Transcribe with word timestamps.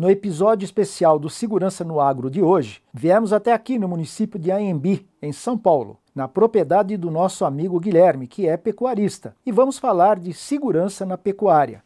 No 0.00 0.08
episódio 0.08 0.64
especial 0.64 1.18
do 1.18 1.28
Segurança 1.28 1.84
no 1.84 2.00
Agro 2.00 2.30
de 2.30 2.40
hoje, 2.40 2.80
viemos 2.90 3.34
até 3.34 3.52
aqui 3.52 3.78
no 3.78 3.86
município 3.86 4.40
de 4.40 4.50
Anhembi, 4.50 5.06
em 5.20 5.30
São 5.30 5.58
Paulo, 5.58 5.98
na 6.14 6.26
propriedade 6.26 6.96
do 6.96 7.10
nosso 7.10 7.44
amigo 7.44 7.78
Guilherme, 7.78 8.26
que 8.26 8.48
é 8.48 8.56
pecuarista, 8.56 9.36
e 9.44 9.52
vamos 9.52 9.78
falar 9.78 10.18
de 10.18 10.32
segurança 10.32 11.04
na 11.04 11.18
pecuária. 11.18 11.84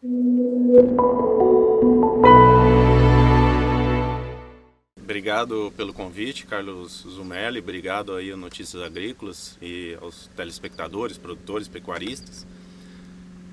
Obrigado 4.97 5.73
pelo 5.77 5.93
convite, 5.93 6.47
Carlos 6.47 7.05
Zumelli. 7.09 7.59
Obrigado 7.59 8.15
aí 8.15 8.31
ao 8.31 8.39
Notícias 8.39 8.81
Agrícolas 8.81 9.59
e 9.61 9.99
aos 10.01 10.29
telespectadores, 10.37 11.19
produtores, 11.19 11.67
pecuaristas. 11.67 12.47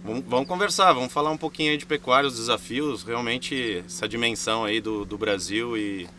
Vamos, 0.03 0.23
vamos, 0.27 0.47
conversar, 0.47 0.93
vamos 0.93 1.13
falar 1.13 1.29
um 1.29 1.37
pouquinho 1.37 1.71
aí 1.71 1.77
de 1.77 1.85
pecuária, 1.85 2.27
os 2.27 2.35
desafios, 2.35 3.03
realmente 3.03 3.83
essa 3.85 4.09
dimensão 4.09 4.65
aí 4.65 4.81
do, 4.81 5.05
do 5.05 5.15
Brasil 5.15 5.77
e 5.77 6.09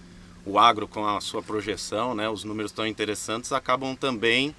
o 0.46 0.58
agro 0.58 0.86
com 0.86 1.06
a 1.06 1.20
sua 1.20 1.42
projeção, 1.42 2.14
né, 2.14 2.28
os 2.28 2.44
números 2.44 2.70
tão 2.70 2.86
interessantes, 2.86 3.52
acabam 3.52 3.96
também 3.96 4.54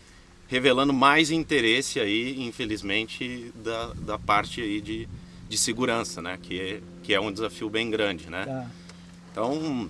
revelando 0.48 0.94
mais 0.94 1.32
interesse 1.32 2.00
aí, 2.00 2.42
infelizmente, 2.44 3.52
da, 3.56 3.94
da 3.94 4.20
parte 4.20 4.62
aí 4.62 4.82
de, 4.82 5.08
de 5.48 5.58
segurança, 5.58 6.22
né, 6.22 6.38
que 6.42 6.60
é, 6.60 6.82
que 7.02 7.14
é 7.14 7.20
um 7.20 7.32
desafio 7.32 7.70
bem 7.70 7.90
grande, 7.90 8.30
né. 8.30 8.46
Tá. 8.46 8.68
Então, 9.32 9.90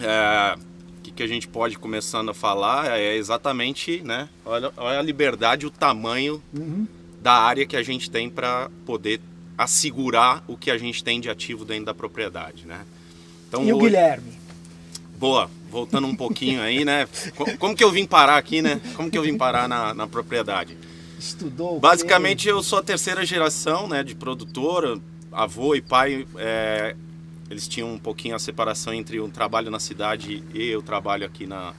é, 0.00 0.58
o 0.98 1.12
que, 1.12 1.22
a 1.22 1.26
gente 1.26 1.46
pode 1.46 1.78
começando 1.78 2.30
a 2.30 2.34
falar 2.34 2.98
é 2.98 3.16
exatamente, 3.16 4.00
né, 4.02 4.28
olha, 4.44 4.72
olha 4.78 4.98
a 4.98 5.02
liberdade, 5.02 5.66
o 5.66 5.70
tamanho 5.70 6.42
uhum. 6.54 6.86
Da 7.26 7.32
área 7.32 7.66
que 7.66 7.76
a 7.76 7.82
gente 7.82 8.08
tem 8.08 8.30
para 8.30 8.70
poder 8.84 9.20
assegurar 9.58 10.44
o 10.46 10.56
que 10.56 10.70
a 10.70 10.78
gente 10.78 11.02
tem 11.02 11.20
de 11.20 11.28
ativo 11.28 11.64
dentro 11.64 11.86
da 11.86 11.92
propriedade, 11.92 12.64
né. 12.64 12.86
Então, 13.48 13.62
e 13.64 13.72
hoje... 13.72 13.72
o 13.72 13.78
Guilherme? 13.78 14.32
Boa, 15.18 15.50
voltando 15.68 16.06
um 16.06 16.14
pouquinho 16.14 16.62
aí, 16.62 16.84
né? 16.84 17.08
Como 17.58 17.74
que 17.74 17.82
eu 17.82 17.90
vim 17.90 18.06
parar 18.06 18.36
aqui, 18.36 18.62
né? 18.62 18.80
Como 18.94 19.10
que 19.10 19.18
eu 19.18 19.22
vim 19.22 19.36
parar 19.36 19.68
na, 19.68 19.92
na 19.92 20.06
propriedade? 20.06 20.78
Estudou? 21.18 21.80
Basicamente, 21.80 22.48
eu 22.48 22.62
sou 22.62 22.78
a 22.78 22.82
terceira 22.84 23.26
geração, 23.26 23.88
né, 23.88 24.04
de 24.04 24.14
produtor. 24.14 25.00
Avô 25.32 25.74
e 25.74 25.82
pai, 25.82 26.28
é, 26.36 26.94
eles 27.50 27.66
tinham 27.66 27.92
um 27.92 27.98
pouquinho 27.98 28.36
a 28.36 28.38
separação 28.38 28.94
entre 28.94 29.18
o 29.18 29.28
trabalho 29.28 29.68
na 29.68 29.80
cidade 29.80 30.44
e 30.54 30.76
o 30.76 30.80
trabalho 30.80 31.26
aqui 31.26 31.44
na, 31.44 31.74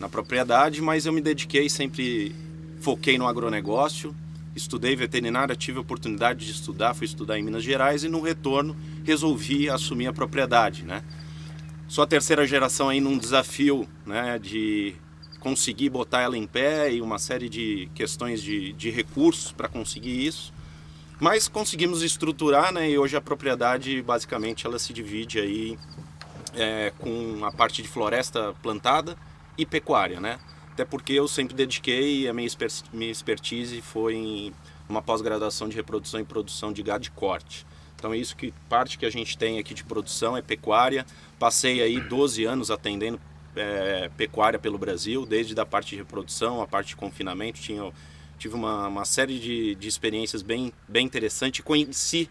na 0.00 0.08
propriedade, 0.08 0.80
mas 0.80 1.04
eu 1.04 1.12
me 1.12 1.20
dediquei, 1.20 1.68
sempre 1.68 2.34
foquei 2.80 3.18
no 3.18 3.26
agronegócio. 3.26 4.16
Estudei 4.56 4.96
veterinária, 4.96 5.54
tive 5.54 5.76
a 5.76 5.82
oportunidade 5.82 6.46
de 6.46 6.50
estudar, 6.50 6.94
fui 6.94 7.04
estudar 7.04 7.38
em 7.38 7.42
Minas 7.42 7.62
Gerais 7.62 8.04
e 8.04 8.08
no 8.08 8.22
retorno 8.22 8.74
resolvi 9.04 9.68
assumir 9.68 10.06
a 10.06 10.14
propriedade, 10.14 10.82
né? 10.82 11.04
Sou 11.86 12.02
a 12.02 12.06
terceira 12.06 12.46
geração 12.46 12.88
aí 12.88 12.98
num 12.98 13.18
desafio 13.18 13.86
né, 14.06 14.38
de 14.38 14.96
conseguir 15.38 15.90
botar 15.90 16.22
ela 16.22 16.38
em 16.38 16.46
pé 16.46 16.90
e 16.90 17.02
uma 17.02 17.18
série 17.18 17.50
de 17.50 17.88
questões 17.94 18.42
de, 18.42 18.72
de 18.72 18.90
recursos 18.90 19.52
para 19.52 19.68
conseguir 19.68 20.26
isso. 20.26 20.54
Mas 21.20 21.48
conseguimos 21.48 22.02
estruturar, 22.02 22.72
né? 22.72 22.90
E 22.90 22.98
hoje 22.98 23.14
a 23.14 23.20
propriedade 23.20 24.02
basicamente 24.02 24.66
ela 24.66 24.78
se 24.78 24.92
divide 24.92 25.38
aí 25.38 25.78
é, 26.54 26.92
com 26.98 27.44
a 27.44 27.52
parte 27.52 27.82
de 27.82 27.88
floresta 27.88 28.54
plantada 28.62 29.16
e 29.56 29.66
pecuária, 29.66 30.18
né? 30.18 30.38
Até 30.76 30.84
porque 30.84 31.14
eu 31.14 31.26
sempre 31.26 31.54
dediquei 31.54 32.28
a 32.28 32.34
minha, 32.34 32.50
minha 32.92 33.10
expertise 33.10 33.80
foi 33.80 34.14
em 34.14 34.52
uma 34.86 35.00
pós-graduação 35.00 35.70
de 35.70 35.74
reprodução 35.74 36.20
e 36.20 36.24
produção 36.24 36.70
de 36.70 36.82
gado 36.82 37.02
de 37.02 37.10
corte. 37.10 37.66
Então 37.94 38.12
é 38.12 38.18
isso 38.18 38.36
que 38.36 38.52
parte 38.68 38.98
que 38.98 39.06
a 39.06 39.10
gente 39.10 39.38
tem 39.38 39.58
aqui 39.58 39.72
de 39.72 39.82
produção 39.82 40.36
é 40.36 40.42
pecuária. 40.42 41.06
Passei 41.38 41.80
aí 41.80 41.98
12 41.98 42.44
anos 42.44 42.70
atendendo 42.70 43.18
é, 43.56 44.10
pecuária 44.18 44.58
pelo 44.58 44.76
Brasil, 44.76 45.24
desde 45.24 45.54
da 45.54 45.64
parte 45.64 45.88
de 45.88 45.96
reprodução, 45.96 46.60
a 46.60 46.66
parte 46.66 46.88
de 46.88 46.96
confinamento. 46.96 47.58
Tinha, 47.58 47.90
tive 48.38 48.54
uma, 48.54 48.86
uma 48.86 49.06
série 49.06 49.38
de, 49.38 49.76
de 49.76 49.88
experiências 49.88 50.42
bem, 50.42 50.74
bem 50.86 51.06
interessantes. 51.06 51.64
Conheci 51.64 52.28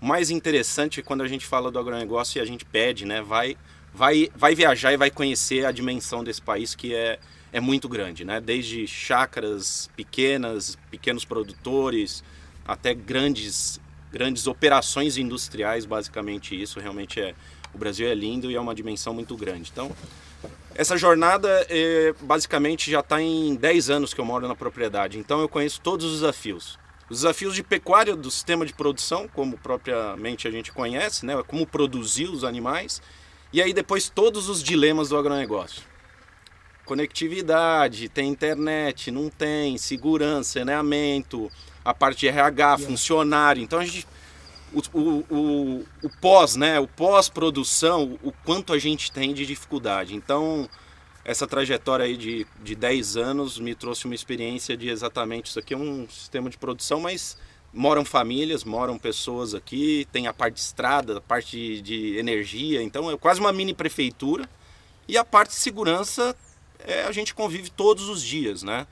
mais 0.00 0.30
interessante 0.30 1.00
é 1.00 1.02
quando 1.02 1.22
a 1.22 1.28
gente 1.28 1.44
fala 1.44 1.72
do 1.72 1.78
agronegócio 1.80 2.38
e 2.38 2.40
a 2.40 2.44
gente 2.44 2.64
pede, 2.64 3.04
né? 3.04 3.20
Vai, 3.20 3.56
vai, 3.92 4.30
vai 4.32 4.54
viajar 4.54 4.92
e 4.92 4.96
vai 4.96 5.10
conhecer 5.10 5.66
a 5.66 5.72
dimensão 5.72 6.22
desse 6.22 6.40
país 6.40 6.72
que 6.76 6.94
é, 6.94 7.18
é 7.52 7.60
muito 7.60 7.88
grande, 7.88 8.24
né? 8.24 8.40
Desde 8.40 8.86
chácaras 8.86 9.90
pequenas, 9.96 10.78
pequenos 10.90 11.24
produtores, 11.24 12.22
até 12.66 12.94
grandes 12.94 13.80
grandes 14.12 14.46
operações 14.46 15.16
industriais, 15.16 15.84
basicamente 15.86 16.60
isso. 16.60 16.80
Realmente 16.80 17.20
é 17.20 17.34
o 17.72 17.78
Brasil 17.78 18.08
é 18.08 18.14
lindo 18.14 18.50
e 18.50 18.56
é 18.56 18.60
uma 18.60 18.74
dimensão 18.74 19.14
muito 19.14 19.36
grande. 19.36 19.70
Então, 19.72 19.94
essa 20.74 20.96
jornada 20.96 21.64
é, 21.68 22.12
basicamente 22.20 22.90
já 22.90 23.00
está 23.00 23.22
em 23.22 23.54
10 23.54 23.90
anos 23.90 24.12
que 24.12 24.20
eu 24.20 24.24
moro 24.24 24.48
na 24.48 24.56
propriedade. 24.56 25.18
Então, 25.18 25.40
eu 25.40 25.48
conheço 25.48 25.80
todos 25.80 26.06
os 26.06 26.20
desafios. 26.20 26.78
Os 27.08 27.18
desafios 27.18 27.54
de 27.54 27.62
pecuária 27.62 28.14
do 28.14 28.30
sistema 28.30 28.64
de 28.64 28.72
produção, 28.72 29.28
como 29.28 29.58
propriamente 29.58 30.46
a 30.46 30.50
gente 30.50 30.72
conhece, 30.72 31.26
né? 31.26 31.40
como 31.46 31.66
produzir 31.66 32.28
os 32.28 32.44
animais. 32.44 33.02
E 33.52 33.60
aí 33.60 33.72
depois 33.72 34.08
todos 34.08 34.48
os 34.48 34.62
dilemas 34.62 35.08
do 35.08 35.16
agronegócio. 35.16 35.89
Conectividade, 36.90 38.08
tem 38.08 38.28
internet, 38.28 39.12
não 39.12 39.30
tem, 39.30 39.78
segurança, 39.78 40.58
saneamento, 40.58 41.48
a 41.84 41.94
parte 41.94 42.18
de 42.18 42.28
RH, 42.28 42.78
funcionário. 42.78 43.62
Então 43.62 43.78
a 43.78 43.84
gente. 43.84 44.08
O, 44.72 44.98
o, 44.98 45.24
o, 45.30 45.86
o 46.02 46.10
pós, 46.20 46.56
né? 46.56 46.80
O 46.80 46.88
pós-produção, 46.88 48.18
o 48.24 48.32
quanto 48.44 48.72
a 48.72 48.78
gente 48.80 49.12
tem 49.12 49.32
de 49.32 49.46
dificuldade. 49.46 50.16
Então, 50.16 50.68
essa 51.24 51.46
trajetória 51.46 52.06
aí 52.06 52.16
de, 52.16 52.44
de 52.60 52.74
10 52.74 53.16
anos 53.16 53.60
me 53.60 53.72
trouxe 53.72 54.06
uma 54.06 54.14
experiência 54.16 54.76
de 54.76 54.88
exatamente 54.88 55.46
isso 55.46 55.60
aqui 55.60 55.74
é 55.74 55.76
um 55.76 56.08
sistema 56.08 56.50
de 56.50 56.58
produção, 56.58 56.98
mas 56.98 57.38
moram 57.72 58.04
famílias, 58.04 58.64
moram 58.64 58.98
pessoas 58.98 59.54
aqui, 59.54 60.08
tem 60.10 60.26
a 60.26 60.34
parte 60.34 60.54
de 60.54 60.60
estrada, 60.60 61.18
a 61.18 61.20
parte 61.20 61.56
de, 61.56 61.80
de 61.82 62.18
energia, 62.18 62.82
então 62.82 63.08
é 63.08 63.16
quase 63.16 63.38
uma 63.38 63.52
mini 63.52 63.72
prefeitura. 63.74 64.50
E 65.06 65.16
a 65.16 65.24
parte 65.24 65.50
de 65.50 65.56
segurança 65.56 66.36
é, 66.86 67.04
a 67.04 67.12
gente 67.12 67.34
convive 67.34 67.70
todos 67.70 68.08
os 68.08 68.22
dias, 68.22 68.62
né? 68.62 68.86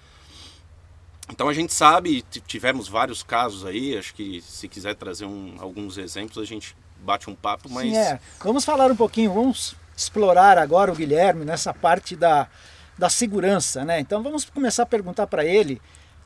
Então 1.31 1.49
a 1.49 1.53
gente 1.53 1.75
sabe, 1.75 2.25
tivemos 2.47 2.89
vários 2.89 3.23
casos 3.23 3.65
aí, 3.65 3.97
acho 3.97 4.15
que 4.15 4.41
se 4.41 4.67
quiser 4.67 4.95
trazer 4.95 5.27
um, 5.27 5.57
alguns 5.59 5.99
exemplos 5.99 6.39
a 6.39 6.47
gente 6.47 6.75
bate 7.01 7.29
um 7.29 7.35
papo, 7.35 7.69
mas... 7.71 7.91
Sim, 7.91 7.97
é. 7.97 8.21
Vamos 8.43 8.65
falar 8.65 8.91
um 8.91 8.97
pouquinho, 8.97 9.33
vamos 9.33 9.77
explorar 9.97 10.57
agora 10.57 10.91
o 10.91 10.95
Guilherme 10.95 11.45
nessa 11.45 11.75
parte 11.75 12.17
da, 12.17 12.49
da 12.97 13.11
segurança, 13.11 13.85
né? 13.85 14.01
Então 14.01 14.23
vamos 14.23 14.45
começar 14.47 14.85
a 14.85 14.87
perguntar 14.87 15.27
para 15.27 15.45
ele, 15.45 15.81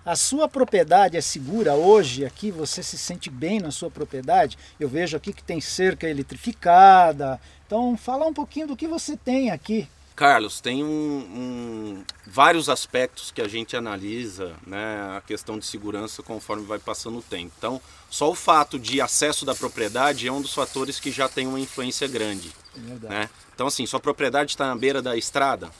a 0.04 0.16
sua 0.16 0.48
propriedade 0.48 1.16
é 1.16 1.20
segura 1.20 1.74
hoje 1.74 2.24
aqui? 2.24 2.50
Você 2.50 2.82
se 2.82 2.98
sente 2.98 3.30
bem 3.30 3.60
na 3.60 3.70
sua 3.70 3.90
propriedade? 3.90 4.58
Eu 4.78 4.88
vejo 4.88 5.16
aqui 5.16 5.32
que 5.32 5.42
tem 5.42 5.60
cerca 5.60 6.08
eletrificada, 6.08 7.40
então 7.66 7.96
fala 7.96 8.26
um 8.26 8.34
pouquinho 8.34 8.68
do 8.68 8.76
que 8.76 8.86
você 8.86 9.16
tem 9.16 9.50
aqui 9.50 9.88
Carlos, 10.22 10.60
tem 10.60 10.84
um, 10.84 10.88
um, 10.88 12.04
vários 12.24 12.68
aspectos 12.68 13.32
que 13.32 13.42
a 13.42 13.48
gente 13.48 13.76
analisa, 13.76 14.54
né, 14.64 15.16
a 15.16 15.20
questão 15.20 15.58
de 15.58 15.66
segurança 15.66 16.22
conforme 16.22 16.64
vai 16.64 16.78
passando 16.78 17.18
o 17.18 17.22
tempo. 17.22 17.52
Então, 17.58 17.80
só 18.08 18.30
o 18.30 18.34
fato 18.36 18.78
de 18.78 19.00
acesso 19.00 19.44
da 19.44 19.52
propriedade 19.52 20.28
é 20.28 20.32
um 20.32 20.40
dos 20.40 20.54
fatores 20.54 21.00
que 21.00 21.10
já 21.10 21.28
tem 21.28 21.48
uma 21.48 21.58
influência 21.58 22.06
grande. 22.06 22.52
É 22.76 23.08
né? 23.08 23.30
Então, 23.52 23.66
assim, 23.66 23.84
sua 23.84 23.98
propriedade 23.98 24.52
está 24.52 24.68
na 24.68 24.76
beira 24.76 25.02
da 25.02 25.16
estrada, 25.16 25.72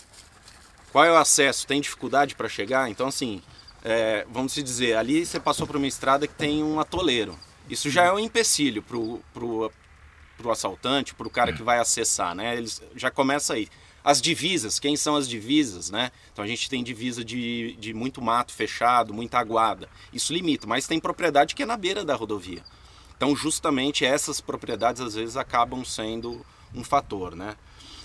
qual 0.91 1.05
é 1.05 1.13
o 1.13 1.17
acesso? 1.17 1.65
Tem 1.65 1.81
dificuldade 1.81 2.35
para 2.35 2.49
chegar? 2.49 2.91
Então, 2.91 3.07
assim, 3.07 3.41
é, 3.85 4.27
vamos 4.29 4.55
dizer, 4.55 4.97
ali 4.97 5.25
você 5.25 5.39
passou 5.39 5.69
por 5.69 5.77
uma 5.77 5.87
estrada 5.87 6.27
que 6.27 6.35
tem 6.35 6.65
um 6.65 6.81
atoleiro. 6.81 7.39
Isso 7.71 7.89
já 7.89 8.07
é 8.07 8.13
um 8.13 8.19
empecilho 8.19 8.83
para 8.83 8.99
o 9.47 10.51
assaltante, 10.51 11.15
para 11.15 11.29
o 11.29 11.31
cara 11.31 11.53
que 11.53 11.63
vai 11.63 11.79
acessar, 11.79 12.35
né? 12.35 12.57
Eles 12.57 12.83
já 12.97 13.09
começa 13.09 13.55
aí. 13.55 13.69
As 14.05 14.21
divisas, 14.21 14.81
quem 14.81 14.97
são 14.97 15.15
as 15.15 15.29
divisas, 15.29 15.91
né? 15.91 16.11
Então 16.33 16.45
a 16.45 16.49
gente 16.49 16.69
tem 16.69 16.83
divisa 16.83 17.25
de, 17.25 17.77
de 17.79 17.95
muito 17.95 18.21
mato 18.21 18.53
fechado, 18.53 19.15
muita 19.15 19.39
aguada. 19.39 19.89
Isso 20.13 20.33
limita, 20.33 20.67
mas 20.67 20.87
tem 20.87 20.99
propriedade 20.99 21.55
que 21.55 21.63
é 21.63 21.67
na 21.67 21.77
beira 21.77 22.05
da 22.05 22.15
rodovia. 22.15 22.65
Então 23.17 23.37
justamente 23.37 24.05
essas 24.05 24.41
propriedades 24.41 25.01
às 25.01 25.15
vezes 25.15 25.37
acabam 25.37 25.85
sendo 25.85 26.45
um 26.75 26.83
fator, 26.83 27.37
né? 27.37 27.57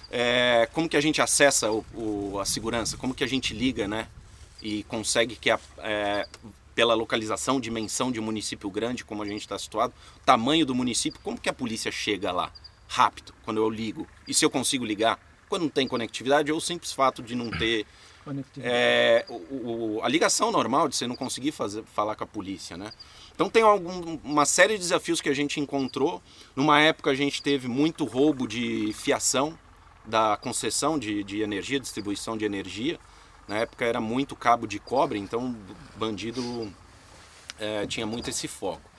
É, 0.09 0.69
como 0.71 0.87
que 0.87 0.95
a 0.95 1.01
gente 1.01 1.21
acessa 1.21 1.71
o, 1.71 1.83
o, 1.93 2.39
a 2.39 2.45
segurança? 2.45 2.95
Como 2.95 3.13
que 3.13 3.23
a 3.23 3.27
gente 3.27 3.53
liga, 3.53 3.87
né? 3.87 4.07
E 4.61 4.83
consegue 4.83 5.35
que 5.35 5.49
a, 5.49 5.59
é, 5.79 6.27
pela 6.73 6.93
localização, 6.93 7.59
dimensão 7.59 8.11
de 8.11 8.21
município 8.21 8.69
grande, 8.69 9.03
como 9.03 9.23
a 9.23 9.25
gente 9.25 9.41
está 9.41 9.57
situado, 9.57 9.93
tamanho 10.23 10.63
do 10.63 10.75
município, 10.75 11.19
como 11.23 11.39
que 11.39 11.49
a 11.49 11.53
polícia 11.53 11.91
chega 11.91 12.31
lá? 12.31 12.51
Rápido, 12.87 13.33
quando 13.43 13.57
eu 13.57 13.67
ligo. 13.67 14.07
E 14.27 14.33
se 14.33 14.45
eu 14.45 14.49
consigo 14.49 14.85
ligar? 14.85 15.19
Quando 15.49 15.63
não 15.63 15.69
tem 15.69 15.87
conectividade 15.87 16.51
ou 16.51 16.57
o 16.57 16.61
simples 16.61 16.91
fato 16.91 17.21
de 17.21 17.35
não 17.35 17.49
ter 17.49 17.85
é, 18.59 19.25
o, 19.29 19.97
o, 19.97 20.03
a 20.03 20.09
ligação 20.09 20.51
normal 20.51 20.87
de 20.87 20.95
você 20.95 21.07
não 21.07 21.15
conseguir 21.15 21.51
fazer, 21.51 21.83
falar 21.83 22.15
com 22.15 22.23
a 22.23 22.27
polícia, 22.27 22.77
né? 22.77 22.91
Então 23.33 23.49
tem 23.49 23.63
algum, 23.63 24.17
uma 24.23 24.45
série 24.45 24.73
de 24.73 24.79
desafios 24.79 25.21
que 25.21 25.29
a 25.29 25.33
gente 25.33 25.59
encontrou. 25.59 26.21
Numa 26.55 26.81
época 26.81 27.11
a 27.11 27.15
gente 27.15 27.41
teve 27.41 27.67
muito 27.67 28.03
roubo 28.03 28.47
de 28.47 28.91
fiação 28.93 29.57
da 30.05 30.37
concessão 30.37 30.97
de, 30.97 31.23
de 31.23 31.41
energia, 31.41 31.79
distribuição 31.79 32.35
de 32.35 32.45
energia. 32.45 32.99
Na 33.47 33.57
época 33.59 33.85
era 33.85 34.01
muito 34.01 34.35
cabo 34.35 34.67
de 34.67 34.79
cobre, 34.79 35.19
então 35.19 35.51
o 35.51 35.99
bandido 35.99 36.71
é, 37.59 37.85
tinha 37.87 38.05
muito 38.05 38.29
esse 38.29 38.47
foco. 38.47 38.89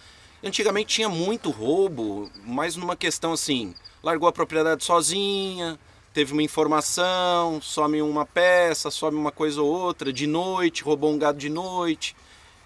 Antigamente 0.43 0.95
tinha 0.95 1.09
muito 1.09 1.51
roubo, 1.51 2.31
mas 2.45 2.77
numa 2.77 2.97
questão 2.97 3.33
assim, 3.33 3.75
largou 4.03 4.29
a 4.29 4.33
propriedade 4.33 4.85
sozinha, 4.85 5.79
teve 6.19 6.33
uma 6.33 6.43
informação, 6.43 7.63
some 7.63 8.03
uma 8.03 8.27
peça, 8.27 8.91
some 8.91 9.17
uma 9.17 9.31
coisa 9.31 9.63
ou 9.63 9.71
outra, 9.71 10.13
de 10.13 10.27
noite, 10.27 10.83
roubou 10.83 11.13
um 11.13 11.17
gado 11.17 11.39
de 11.39 11.49
noite. 11.49 12.17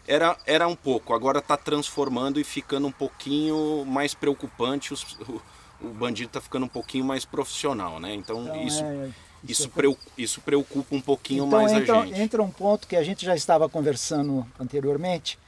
Era, 0.08 0.38
era 0.46 0.66
um 0.66 0.74
pouco, 0.74 1.12
agora 1.12 1.38
está 1.38 1.54
transformando 1.54 2.40
e 2.40 2.44
ficando 2.44 2.86
um 2.86 2.90
pouquinho 2.90 3.84
mais 3.84 4.14
preocupante, 4.14 4.94
os, 4.94 5.02
o, 5.28 5.42
o, 5.82 5.88
bandido 5.88 6.28
está 6.28 6.40
ficando 6.40 6.64
um 6.64 6.68
pouquinho 6.68 7.04
mais 7.04 7.26
profissional, 7.26 8.00
né? 8.00 8.14
Então, 8.14 8.42
então 8.42 8.66
isso, 8.66 8.82
é, 8.82 9.10
isso, 9.46 9.66
é... 9.66 9.68
preocupa, 9.68 10.10
isso 10.16 10.40
preocupa 10.40 10.96
um 10.96 11.00
pouquinho 11.02 11.44
então, 11.44 11.60
mais 11.60 11.72
entra, 11.72 11.98
a 11.98 12.06
gente. 12.06 12.20
Entra 12.22 12.42
um 12.42 12.50
ponto 12.50 12.88
que 12.88 12.96
a 12.96 13.04
gente 13.04 13.22
já 13.22 13.36
estava 13.36 13.68
conversando 13.68 14.46
anteriormente, 14.58 15.38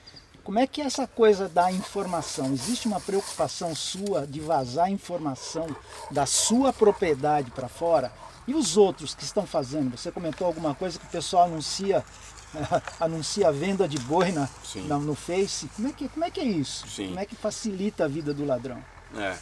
como 0.44 0.58
é 0.58 0.66
que 0.66 0.82
é 0.82 0.84
essa 0.84 1.06
coisa 1.06 1.48
da 1.48 1.72
informação? 1.72 2.52
Existe 2.52 2.86
uma 2.86 3.00
preocupação 3.00 3.74
sua 3.74 4.26
de 4.26 4.40
vazar 4.40 4.90
informação 4.90 5.66
da 6.10 6.26
sua 6.26 6.72
propriedade 6.72 7.50
para 7.50 7.66
fora? 7.66 8.12
E 8.46 8.54
os 8.54 8.76
outros 8.76 9.14
que 9.14 9.24
estão 9.24 9.46
fazendo? 9.46 9.96
Você 9.96 10.12
comentou 10.12 10.46
alguma 10.46 10.74
coisa 10.74 10.98
que 10.98 11.06
o 11.06 11.08
pessoal 11.08 11.44
anuncia 11.44 12.04
anuncia 13.00 13.48
a 13.48 13.50
venda 13.50 13.88
de 13.88 13.98
boi 13.98 14.30
na, 14.30 14.48
na, 14.86 14.98
no 14.98 15.14
Face. 15.14 15.68
Como 15.74 15.88
é 15.88 15.92
que, 15.92 16.08
como 16.08 16.24
é, 16.24 16.30
que 16.30 16.40
é 16.40 16.44
isso? 16.44 16.86
Sim. 16.88 17.08
Como 17.08 17.20
é 17.20 17.26
que 17.26 17.34
facilita 17.34 18.04
a 18.04 18.08
vida 18.08 18.32
do 18.32 18.44
ladrão? 18.44 18.84
É. 19.16 19.36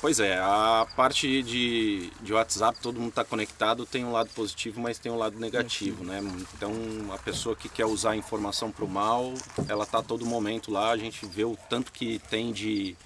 Pois 0.00 0.20
é, 0.20 0.38
a 0.38 0.86
parte 0.94 1.42
de, 1.42 2.12
de 2.20 2.32
WhatsApp, 2.32 2.78
todo 2.80 3.00
mundo 3.00 3.08
está 3.08 3.24
conectado, 3.24 3.84
tem 3.84 4.04
um 4.04 4.12
lado 4.12 4.30
positivo, 4.30 4.80
mas 4.80 4.96
tem 4.96 5.10
um 5.10 5.18
lado 5.18 5.40
negativo, 5.40 6.04
né? 6.04 6.20
Então, 6.54 6.72
a 7.12 7.18
pessoa 7.18 7.56
que 7.56 7.68
quer 7.68 7.84
usar 7.84 8.12
a 8.12 8.16
informação 8.16 8.70
para 8.70 8.84
o 8.84 8.88
mal, 8.88 9.34
ela 9.68 9.82
está 9.82 10.00
todo 10.00 10.24
momento 10.24 10.70
lá, 10.70 10.92
a 10.92 10.96
gente 10.96 11.26
vê 11.26 11.44
o 11.44 11.58
tanto 11.68 11.90
que 11.90 12.20
tem 12.30 12.52
de, 12.52 12.96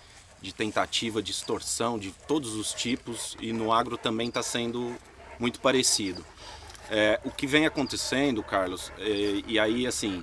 de 0.43 0.53
tentativa, 0.53 1.23
de 1.23 1.31
extorsão, 1.31 1.99
de 1.99 2.13
todos 2.29 2.57
os 2.57 2.75
tipos, 2.75 3.39
e 3.41 3.55
no 3.55 3.73
agro 3.73 3.97
também 3.97 4.29
está 4.29 4.43
sendo 4.43 4.95
muito 5.39 5.61
parecido. 5.61 6.23
É, 6.91 7.19
o 7.25 7.31
que 7.31 7.47
vem 7.47 7.65
acontecendo, 7.65 8.43
Carlos, 8.43 8.93
é, 8.99 9.43
e 9.47 9.59
aí, 9.59 9.87
assim, 9.87 10.23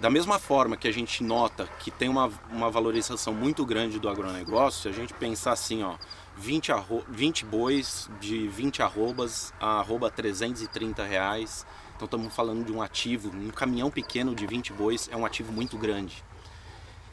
da 0.00 0.08
mesma 0.08 0.38
forma 0.38 0.78
que 0.78 0.88
a 0.88 0.92
gente 0.92 1.22
nota 1.22 1.68
que 1.78 1.90
tem 1.90 2.08
uma, 2.08 2.32
uma 2.50 2.70
valorização 2.70 3.34
muito 3.34 3.66
grande 3.66 3.98
do 3.98 4.08
agronegócio, 4.08 4.82
se 4.82 4.88
a 4.88 4.92
gente 4.92 5.12
pensar 5.12 5.52
assim, 5.52 5.82
ó, 5.82 5.96
20, 6.38 6.72
arro 6.72 7.04
20 7.06 7.44
bois 7.44 8.08
de 8.18 8.48
20 8.48 8.82
arrobas 8.82 9.52
a 9.60 9.78
arroba 9.78 10.10
330 10.10 11.04
reais. 11.04 11.66
Então 11.94 12.06
estamos 12.06 12.34
falando 12.34 12.64
de 12.64 12.72
um 12.72 12.80
ativo, 12.80 13.30
um 13.30 13.50
caminhão 13.50 13.90
pequeno 13.90 14.34
de 14.34 14.46
20 14.46 14.72
bois 14.72 15.06
é 15.12 15.16
um 15.16 15.26
ativo 15.26 15.52
muito 15.52 15.76
grande. 15.76 16.24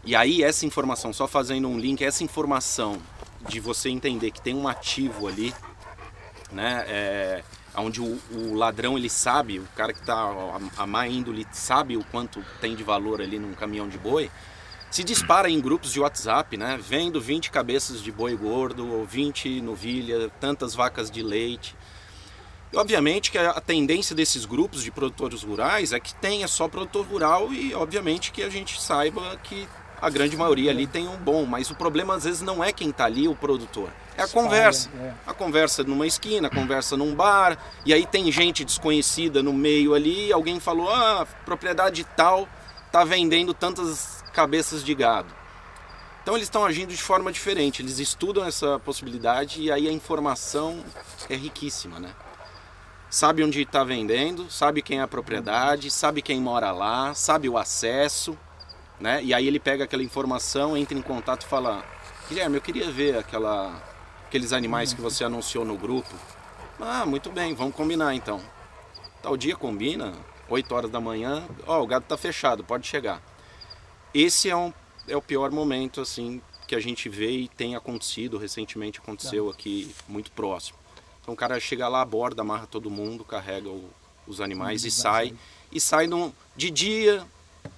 E 0.05 0.15
aí 0.15 0.41
essa 0.41 0.65
informação, 0.65 1.11
só 1.11 1.27
fazendo 1.27 1.67
um 1.67 1.77
link, 1.77 2.01
essa 2.01 2.23
informação 2.23 3.01
de 3.49 3.59
você 3.59 3.89
entender 3.89 4.31
que 4.31 4.41
tem 4.41 4.55
um 4.55 4.65
ativo 4.65 5.27
ali, 5.27 5.53
né, 6.49 6.85
é, 6.87 7.43
onde 7.81 8.01
o, 8.01 8.19
o, 8.31 8.53
ladrão 8.55 8.97
ele 8.97 9.09
sabe, 9.09 9.59
o 9.59 9.67
cara 9.75 9.93
que 9.93 9.99
está 9.99 10.15
a, 10.15 10.83
a 10.83 10.87
má 10.87 11.07
índole 11.07 11.45
sabe 11.51 11.95
o 11.95 12.03
quanto 12.05 12.43
tem 12.59 12.75
de 12.75 12.83
valor 12.83 13.21
ali 13.21 13.37
num 13.37 13.53
caminhão 13.53 13.87
de 13.87 13.97
boi, 13.97 14.31
se 14.89 15.03
dispara 15.03 15.49
em 15.49 15.59
grupos 15.59 15.91
de 15.91 15.99
WhatsApp, 15.99 16.57
né? 16.57 16.79
Vendo 16.81 17.19
20 17.19 17.51
cabeças 17.51 18.01
de 18.01 18.11
boi 18.11 18.35
gordo, 18.35 18.87
ou 18.91 19.05
20 19.05 19.61
novilha, 19.61 20.29
tantas 20.39 20.73
vacas 20.73 21.11
de 21.11 21.21
leite. 21.21 21.75
E, 22.71 22.77
obviamente 22.77 23.31
que 23.31 23.37
a 23.37 23.61
tendência 23.61 24.15
desses 24.15 24.45
grupos 24.45 24.83
de 24.83 24.91
produtores 24.91 25.43
rurais 25.43 25.93
é 25.93 25.99
que 25.99 26.13
tenha 26.15 26.47
só 26.47 26.67
produtor 26.67 27.05
rural 27.05 27.53
e 27.53 27.73
obviamente 27.73 28.31
que 28.31 28.43
a 28.43 28.49
gente 28.49 28.81
saiba 28.81 29.37
que 29.43 29.67
a 30.01 30.09
grande 30.09 30.37
maioria 30.37 30.71
ali 30.71 30.85
tem 30.85 31.07
um 31.07 31.17
bom, 31.17 31.45
mas 31.45 31.69
o 31.69 31.75
problema 31.75 32.15
às 32.15 32.23
vezes 32.23 32.41
não 32.41 32.63
é 32.63 32.71
quem 32.71 32.89
está 32.89 33.05
ali, 33.05 33.27
o 33.27 33.35
produtor. 33.35 33.89
É 34.17 34.23
a 34.23 34.27
conversa. 34.27 34.89
É. 34.99 35.13
A 35.25 35.33
conversa 35.33 35.83
numa 35.83 36.07
esquina, 36.07 36.47
a 36.47 36.51
conversa 36.51 36.97
num 36.97 37.13
bar, 37.13 37.57
e 37.85 37.93
aí 37.93 38.05
tem 38.05 38.31
gente 38.31 38.65
desconhecida 38.65 39.43
no 39.43 39.53
meio 39.53 39.93
ali, 39.93 40.31
alguém 40.33 40.59
falou: 40.59 40.89
"Ah, 40.89 41.25
propriedade 41.45 42.03
tal 42.15 42.47
tá 42.91 43.03
vendendo 43.03 43.53
tantas 43.53 44.23
cabeças 44.33 44.83
de 44.83 44.93
gado". 44.95 45.33
Então 46.23 46.35
eles 46.35 46.47
estão 46.47 46.65
agindo 46.65 46.89
de 46.89 47.01
forma 47.01 47.31
diferente, 47.31 47.81
eles 47.81 47.99
estudam 47.99 48.43
essa 48.43 48.79
possibilidade 48.79 49.61
e 49.61 49.71
aí 49.71 49.87
a 49.87 49.91
informação 49.91 50.83
é 51.29 51.35
riquíssima, 51.35 51.99
né? 51.99 52.09
Sabe 53.09 53.41
onde 53.41 53.61
está 53.61 53.85
vendendo, 53.85 54.51
sabe 54.51 54.81
quem 54.81 54.99
é 54.99 55.01
a 55.01 55.07
propriedade, 55.07 55.89
sabe 55.89 56.21
quem 56.21 56.41
mora 56.41 56.71
lá, 56.71 57.13
sabe 57.13 57.47
o 57.47 57.57
acesso 57.57 58.37
né? 58.99 59.23
E 59.23 59.33
aí 59.33 59.47
ele 59.47 59.59
pega 59.59 59.83
aquela 59.83 60.03
informação, 60.03 60.75
entra 60.75 60.97
em 60.97 61.01
contato 61.01 61.43
e 61.43 61.47
fala: 61.47 61.83
Guilherme, 62.27 62.57
eu 62.57 62.61
queria 62.61 62.89
ver 62.91 63.17
aquela, 63.17 63.81
aqueles 64.27 64.51
animais 64.51 64.93
que 64.93 64.99
você 64.99 65.23
anunciou 65.23 65.63
no 65.63 65.77
grupo. 65.77 66.13
Ah, 66.79 67.05
muito 67.05 67.31
bem, 67.31 67.55
vamos 67.55 67.73
combinar 67.73 68.13
então. 68.13 68.41
Tal 69.23 69.37
dia 69.37 69.55
combina, 69.55 70.13
8 70.49 70.75
horas 70.75 70.91
da 70.91 70.99
manhã, 70.99 71.47
ó, 71.65 71.79
oh, 71.79 71.83
o 71.83 71.87
gado 71.87 72.03
está 72.03 72.17
fechado, 72.17 72.63
pode 72.63 72.85
chegar. 72.85 73.21
Esse 74.13 74.49
é, 74.49 74.55
um, 74.55 74.73
é 75.07 75.15
o 75.15 75.21
pior 75.21 75.49
momento 75.51 76.01
assim 76.01 76.41
que 76.67 76.75
a 76.75 76.79
gente 76.79 77.07
vê 77.07 77.31
e 77.31 77.47
tem 77.47 77.75
acontecido, 77.75 78.37
recentemente 78.37 78.99
aconteceu 78.99 79.45
tá. 79.45 79.53
aqui 79.53 79.95
muito 80.09 80.29
próximo. 80.31 80.77
Então 81.21 81.33
o 81.33 81.37
cara 81.37 81.57
chega 81.59 81.87
lá, 81.87 82.01
aborda, 82.01 82.41
amarra 82.41 82.67
todo 82.67 82.89
mundo, 82.89 83.23
carrega 83.23 83.69
o, 83.69 83.89
os 84.27 84.41
animais 84.41 84.83
e 84.83 84.91
sai. 84.91 85.33
E 85.71 85.79
sai 85.79 86.05
no, 86.05 86.35
de 86.53 86.69
dia, 86.69 87.25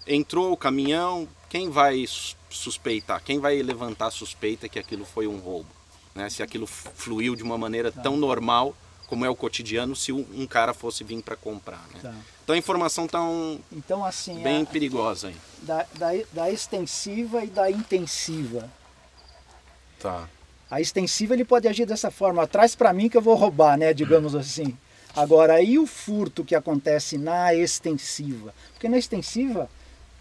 entrou 0.08 0.52
o 0.52 0.58
caminhão, 0.58 1.28
quem 1.48 1.70
vai 1.70 2.06
suspeitar? 2.50 3.24
Quem 3.24 3.40
vai 3.40 3.62
levantar 3.62 4.08
a 4.08 4.12
suspeita 4.12 4.68
que 4.68 4.80
aquilo 4.80 5.06
foi 5.06 5.28
um 5.28 5.38
roubo? 5.38 5.79
Né? 6.20 6.30
Se 6.30 6.44
aquilo 6.44 6.68
fluiu 6.68 7.34
de 7.34 7.42
uma 7.42 7.58
maneira 7.58 7.94
tá. 7.94 8.02
tão 8.02 8.18
normal 8.18 8.76
como 9.08 9.26
é 9.26 9.30
o 9.30 9.36
cotidiano 9.36 9.96
se 9.96 10.12
um 10.12 10.46
cara 10.46 10.74
fosse 10.74 11.04
vir 11.04 11.24
para 11.24 11.36
comprar. 11.36 11.84
Né? 11.94 12.00
Tá. 12.02 12.14
Então 12.44 12.54
a 12.54 12.58
informação 12.58 13.06
está 13.06 13.24
um, 13.24 13.60
então, 13.72 14.04
assim, 14.04 14.44
bem 14.44 14.64
a, 14.64 14.66
perigosa. 14.66 15.30
Aí. 15.30 15.36
Da, 15.64 15.86
da, 15.96 16.10
da 16.34 16.52
extensiva 16.52 17.44
e 17.44 17.48
da 17.48 17.72
intensiva. 17.72 18.70
Tá. 20.00 20.28
A 20.70 20.80
extensiva 20.82 21.34
ele 21.34 21.46
pode 21.46 21.68
agir 21.68 21.86
dessa 21.86 22.12
forma, 22.12 22.46
traz 22.46 22.76
para 22.76 22.94
mim 22.94 23.10
que 23.10 23.18
eu 23.18 23.22
vou 23.22 23.36
roubar, 23.36 23.78
né, 23.78 23.94
digamos 23.94 24.36
assim. 24.36 24.78
Agora, 25.16 25.54
aí 25.54 25.80
o 25.80 25.88
furto 25.88 26.44
que 26.44 26.54
acontece 26.54 27.18
na 27.18 27.56
extensiva? 27.56 28.54
Porque 28.74 28.90
na 28.90 28.98
extensiva 28.98 29.70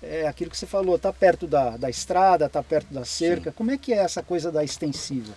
é 0.01 0.27
aquilo 0.27 0.51
que 0.51 0.57
você 0.57 0.67
falou, 0.67 0.97
está 0.97 1.13
perto 1.13 1.47
da, 1.47 1.77
da 1.77 1.91
estrada, 1.91 2.47
está 2.47 2.63
perto 2.63 2.95
da 2.95 3.05
cerca. 3.05 3.51
Sim. 3.51 3.57
Como 3.57 3.71
é 3.71 3.77
que 3.77 3.93
é 3.93 3.99
essa 3.99 4.23
coisa 4.23 4.51
da 4.51 4.65
extensiva? 4.65 5.35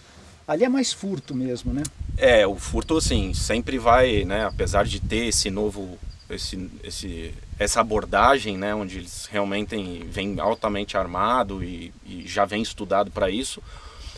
Ali 0.48 0.64
é 0.64 0.70
mais 0.70 0.92
furto 0.92 1.34
mesmo, 1.34 1.74
né? 1.74 1.84
É, 2.18 2.46
o 2.46 2.56
furto, 2.56 2.98
assim, 2.98 3.34
sempre 3.34 3.78
vai, 3.78 4.26
né? 4.26 4.46
Apesar 4.46 4.86
de 4.86 5.00
ter 5.00 5.28
esse 5.28 5.50
novo, 5.50 5.98
esse, 6.30 6.70
esse, 6.84 7.34
essa 7.58 7.82
abordagem, 7.82 8.58
né? 8.58 8.76
Onde 8.76 8.98
eles 8.98 9.28
realmente 9.32 9.76
vêm 10.10 10.40
altamente 10.40 10.98
armado 10.98 11.64
e, 11.64 11.94
e 12.06 12.28
já 12.28 12.46
vem 12.46 12.62
estudado 12.62 13.12
para 13.12 13.30
isso. 13.30 13.62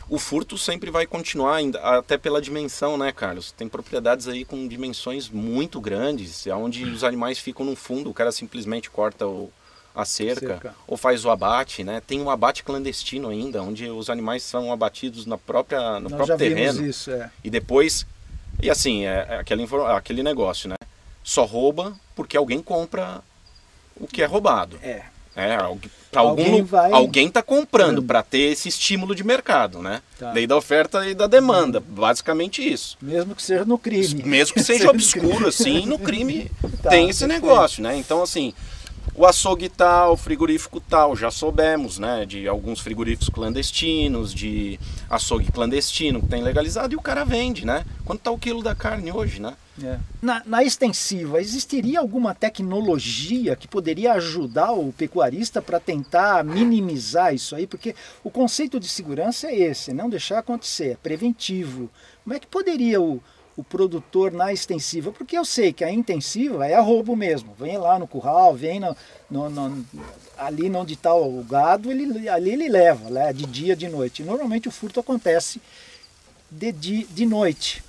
O 0.09 0.19
furto 0.19 0.57
sempre 0.57 0.91
vai 0.91 1.07
continuar, 1.07 1.59
até 1.81 2.17
pela 2.17 2.41
dimensão, 2.41 2.97
né, 2.97 3.11
Carlos? 3.11 3.51
Tem 3.51 3.69
propriedades 3.69 4.27
aí 4.27 4.43
com 4.43 4.67
dimensões 4.67 5.29
muito 5.29 5.79
grandes, 5.79 6.45
onde 6.47 6.83
os 6.83 7.03
animais 7.03 7.39
ficam 7.39 7.65
no 7.65 7.75
fundo, 7.75 8.09
o 8.09 8.13
cara 8.13 8.31
simplesmente 8.31 8.89
corta 8.89 9.25
o, 9.25 9.49
a 9.95 10.05
cerca, 10.05 10.47
cerca, 10.47 10.75
ou 10.87 10.97
faz 10.97 11.23
o 11.23 11.29
abate, 11.29 11.83
né? 11.83 12.01
Tem 12.05 12.19
um 12.19 12.29
abate 12.29 12.63
clandestino 12.63 13.29
ainda, 13.29 13.61
onde 13.61 13.89
os 13.89 14.09
animais 14.09 14.43
são 14.43 14.71
abatidos 14.71 15.25
na 15.25 15.37
própria, 15.37 15.99
no 15.99 16.09
Nós 16.09 16.13
próprio 16.13 16.37
terreno. 16.37 16.85
Isso, 16.85 17.11
é. 17.11 17.29
E 17.43 17.49
depois, 17.49 18.05
e 18.61 18.69
assim, 18.69 19.05
é, 19.05 19.27
é 19.29 19.35
aquele, 19.37 19.67
aquele 19.95 20.23
negócio, 20.23 20.67
né? 20.67 20.75
Só 21.23 21.45
rouba 21.45 21.93
porque 22.15 22.35
alguém 22.35 22.61
compra 22.61 23.21
o 23.95 24.07
que 24.07 24.21
é 24.21 24.25
roubado. 24.25 24.79
É. 24.81 25.03
É, 25.35 25.55
alguém, 25.55 25.89
algum, 26.15 26.63
vai... 26.63 26.91
alguém 26.91 27.27
tá 27.27 27.41
comprando 27.41 27.99
hum. 27.99 28.05
para 28.05 28.21
ter 28.21 28.51
esse 28.51 28.69
estímulo 28.69 29.15
de 29.15 29.23
mercado, 29.23 29.81
né? 29.81 29.99
Tá. 30.19 30.31
Lei 30.31 30.45
da 30.45 30.55
oferta 30.55 31.07
e 31.07 31.15
da 31.15 31.25
demanda, 31.25 31.79
basicamente 31.79 32.61
isso. 32.61 32.95
Mesmo 33.01 33.33
que 33.33 33.41
seja 33.41 33.65
no 33.65 33.79
crime. 33.79 34.23
Mesmo 34.23 34.53
que 34.53 34.63
seja 34.63 34.91
obscuro, 34.91 35.47
assim, 35.47 35.87
no 35.87 35.97
crime 35.97 36.51
tá, 36.83 36.91
tem 36.91 37.09
esse 37.09 37.21
perfeito. 37.21 37.41
negócio, 37.41 37.81
né? 37.81 37.97
Então, 37.97 38.21
assim, 38.21 38.53
o 39.15 39.25
açougue 39.25 39.69
tal, 39.69 40.17
frigorífico 40.17 40.79
tal, 40.79 41.15
já 41.15 41.29
soubemos, 41.29 41.99
né? 41.99 42.25
De 42.25 42.47
alguns 42.47 42.79
frigoríficos 42.79 43.29
clandestinos, 43.29 44.33
de 44.33 44.79
açougue 45.09 45.51
clandestino 45.51 46.21
que 46.21 46.27
tem 46.27 46.41
legalizado 46.41 46.93
e 46.93 46.97
o 46.97 47.01
cara 47.01 47.23
vende, 47.23 47.65
né? 47.65 47.85
Quanto 48.05 48.21
tá 48.21 48.31
o 48.31 48.37
quilo 48.37 48.63
da 48.63 48.73
carne 48.73 49.11
hoje, 49.11 49.41
né? 49.41 49.55
É. 49.81 49.97
Na, 50.21 50.43
na, 50.45 50.63
extensiva, 50.63 51.41
existiria 51.41 51.99
alguma 51.99 52.35
tecnologia 52.35 53.55
que 53.55 53.67
poderia 53.67 54.13
ajudar 54.13 54.71
o 54.71 54.93
pecuarista 54.93 55.63
para 55.63 55.79
tentar 55.79 56.43
minimizar 56.43 57.33
isso 57.33 57.55
aí? 57.55 57.65
Porque 57.65 57.95
o 58.23 58.29
conceito 58.29 58.79
de 58.79 58.87
segurança 58.87 59.47
é 59.47 59.55
esse, 59.61 59.91
não 59.91 60.09
deixar 60.09 60.39
acontecer, 60.39 60.91
é 60.91 60.95
preventivo. 60.95 61.89
Como 62.23 62.35
é 62.35 62.39
que 62.39 62.45
poderia 62.45 63.01
o, 63.01 63.21
o 63.55 63.63
produtor 63.63 64.31
na 64.31 64.51
extensiva? 64.51 65.11
Porque 65.11 65.37
eu 65.37 65.45
sei 65.45 65.71
que 65.71 65.83
a 65.83 65.91
intensiva 65.91 66.67
é 66.67 66.79
roubo 66.79 67.15
mesmo. 67.15 67.53
Vem 67.57 67.77
lá 67.77 67.99
no 67.99 68.07
curral, 68.07 68.55
vem 68.55 68.79
no, 68.79 68.95
no, 69.29 69.49
no 69.49 69.85
ali 70.37 70.69
onde 70.69 70.93
está 70.93 71.13
o 71.13 71.43
gado, 71.43 71.91
ele, 71.91 72.27
ali 72.27 72.51
ele 72.51 72.67
leva, 72.67 73.09
né, 73.09 73.31
de 73.31 73.45
dia, 73.45 73.75
de 73.75 73.87
noite. 73.87 74.23
Normalmente 74.23 74.67
o 74.67 74.71
furto 74.71 74.99
acontece 74.99 75.61
de, 76.49 76.71
de, 76.71 77.03
de 77.05 77.25
noite. 77.25 77.83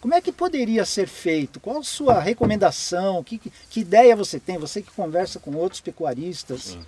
Como 0.00 0.14
é 0.14 0.20
que 0.20 0.32
poderia 0.32 0.84
ser 0.86 1.06
feito? 1.06 1.60
Qual 1.60 1.78
a 1.78 1.82
sua 1.82 2.18
recomendação? 2.18 3.22
Que, 3.22 3.38
que 3.38 3.80
ideia 3.80 4.16
você 4.16 4.40
tem? 4.40 4.56
Você 4.56 4.80
que 4.80 4.90
conversa 4.92 5.38
com 5.38 5.54
outros 5.54 5.80
pecuaristas. 5.80 6.78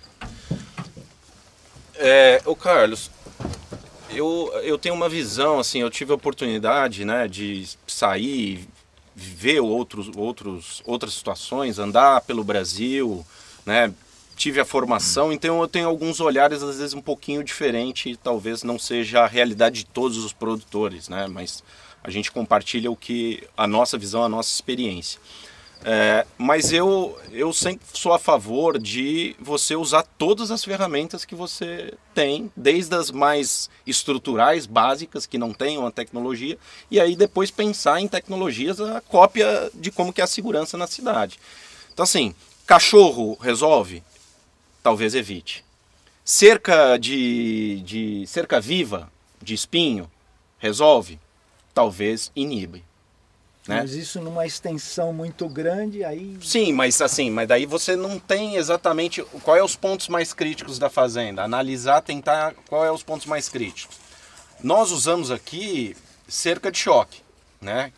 É, 1.95 2.41
o 2.45 2.55
Carlos, 2.55 3.11
eu, 4.15 4.51
eu 4.63 4.77
tenho 4.77 4.95
uma 4.95 5.09
visão, 5.09 5.59
assim, 5.59 5.79
eu 5.79 5.89
tive 5.89 6.11
a 6.11 6.15
oportunidade 6.15 7.05
né, 7.05 7.27
de 7.27 7.67
sair, 7.87 8.67
ver 9.15 9.59
outros, 9.59 10.09
outros, 10.15 10.81
outras 10.85 11.13
situações, 11.13 11.79
andar 11.79 12.21
pelo 12.21 12.43
Brasil, 12.43 13.25
né, 13.65 13.93
tive 14.35 14.59
a 14.59 14.65
formação, 14.65 15.31
então 15.31 15.61
eu 15.61 15.67
tenho 15.67 15.87
alguns 15.87 16.19
olhares 16.19 16.63
às 16.63 16.77
vezes 16.77 16.93
um 16.93 17.01
pouquinho 17.01 17.43
diferente, 17.43 18.17
talvez 18.21 18.63
não 18.63 18.79
seja 18.79 19.21
a 19.21 19.27
realidade 19.27 19.79
de 19.79 19.85
todos 19.85 20.17
os 20.17 20.33
produtores, 20.33 21.07
né, 21.07 21.27
mas 21.27 21.63
a 22.03 22.09
gente 22.09 22.31
compartilha 22.31 22.91
o 22.91 22.95
que 22.95 23.43
a 23.55 23.67
nossa 23.67 23.97
visão, 23.97 24.23
a 24.23 24.29
nossa 24.29 24.53
experiência. 24.53 25.19
É, 25.83 26.25
mas 26.37 26.71
eu, 26.71 27.17
eu 27.31 27.51
sempre 27.51 27.85
sou 27.93 28.13
a 28.13 28.19
favor 28.19 28.79
de 28.79 29.35
você 29.39 29.75
usar 29.75 30.03
todas 30.17 30.51
as 30.51 30.63
ferramentas 30.63 31.25
que 31.25 31.35
você 31.35 31.93
tem, 32.13 32.51
desde 32.55 32.95
as 32.95 33.11
mais 33.11 33.69
estruturais, 33.85 34.65
básicas, 34.65 35.25
que 35.25 35.37
não 35.37 35.53
tenham 35.53 35.85
a 35.85 35.91
tecnologia, 35.91 36.57
e 36.89 36.99
aí 36.99 37.15
depois 37.15 37.51
pensar 37.51 37.99
em 37.99 38.07
tecnologias 38.07 38.79
a 38.79 39.01
cópia 39.01 39.69
de 39.73 39.91
como 39.91 40.13
que 40.13 40.21
é 40.21 40.23
a 40.23 40.27
segurança 40.27 40.77
na 40.77 40.87
cidade. 40.87 41.39
Então 41.93 42.03
assim, 42.03 42.33
cachorro 42.65 43.37
resolve? 43.41 44.03
Talvez 44.81 45.15
evite. 45.15 45.63
Cerca 46.23 46.97
de, 46.97 47.81
de 47.85 48.27
cerca 48.27 48.61
viva, 48.61 49.11
de 49.41 49.53
espinho, 49.53 50.09
resolve? 50.57 51.19
talvez 51.73 52.31
inibe. 52.35 52.83
Né? 53.67 53.79
Mas 53.79 53.93
isso 53.93 54.19
numa 54.19 54.45
extensão 54.45 55.13
muito 55.13 55.47
grande, 55.47 56.03
aí. 56.03 56.37
Sim, 56.41 56.73
mas 56.73 57.01
assim, 57.01 57.29
mas 57.29 57.47
daí 57.47 57.65
você 57.65 57.95
não 57.95 58.19
tem 58.19 58.57
exatamente 58.57 59.23
qual 59.41 59.55
é 59.55 59.63
os 59.63 59.75
pontos 59.75 60.09
mais 60.09 60.33
críticos 60.33 60.77
da 60.77 60.89
fazenda. 60.89 61.43
Analisar, 61.43 62.01
tentar 62.01 62.53
qual 62.67 62.83
é 62.83 62.91
os 62.91 63.03
pontos 63.03 63.25
mais 63.25 63.47
críticos. 63.47 63.97
Nós 64.61 64.91
usamos 64.91 65.31
aqui 65.31 65.95
cerca 66.27 66.69
de 66.71 66.77
choque, 66.77 67.21
né? 67.61 67.91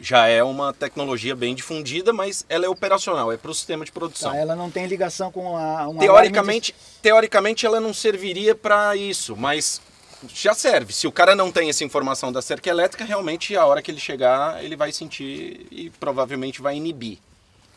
Já 0.00 0.26
é 0.26 0.42
uma 0.42 0.72
tecnologia 0.72 1.36
bem 1.36 1.54
difundida, 1.54 2.12
mas 2.12 2.44
ela 2.48 2.66
é 2.66 2.68
operacional, 2.68 3.30
é 3.30 3.36
para 3.36 3.52
o 3.52 3.54
sistema 3.54 3.84
de 3.84 3.92
produção. 3.92 4.32
Ah, 4.32 4.36
ela 4.36 4.56
não 4.56 4.68
tem 4.68 4.86
ligação 4.86 5.30
com 5.30 5.56
a. 5.56 5.86
teoricamente, 6.00 6.72
de... 6.72 7.00
teoricamente 7.00 7.64
ela 7.64 7.78
não 7.78 7.94
serviria 7.94 8.52
para 8.52 8.96
isso, 8.96 9.36
mas 9.36 9.80
já 10.28 10.54
serve. 10.54 10.92
Se 10.92 11.06
o 11.06 11.12
cara 11.12 11.34
não 11.34 11.50
tem 11.50 11.68
essa 11.68 11.84
informação 11.84 12.32
da 12.32 12.42
cerca 12.42 12.68
elétrica, 12.68 13.04
realmente 13.04 13.56
a 13.56 13.64
hora 13.66 13.82
que 13.82 13.90
ele 13.90 14.00
chegar, 14.00 14.62
ele 14.62 14.76
vai 14.76 14.92
sentir 14.92 15.66
e 15.70 15.90
provavelmente 15.90 16.60
vai 16.60 16.76
inibir. 16.76 17.18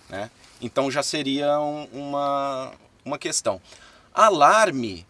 Né? 0.09 0.29
Então 0.61 0.89
já 0.89 1.03
seria 1.03 1.59
um, 1.59 1.87
uma, 1.91 2.71
uma 3.03 3.17
questão. 3.17 3.61
Alarme, 4.13 5.05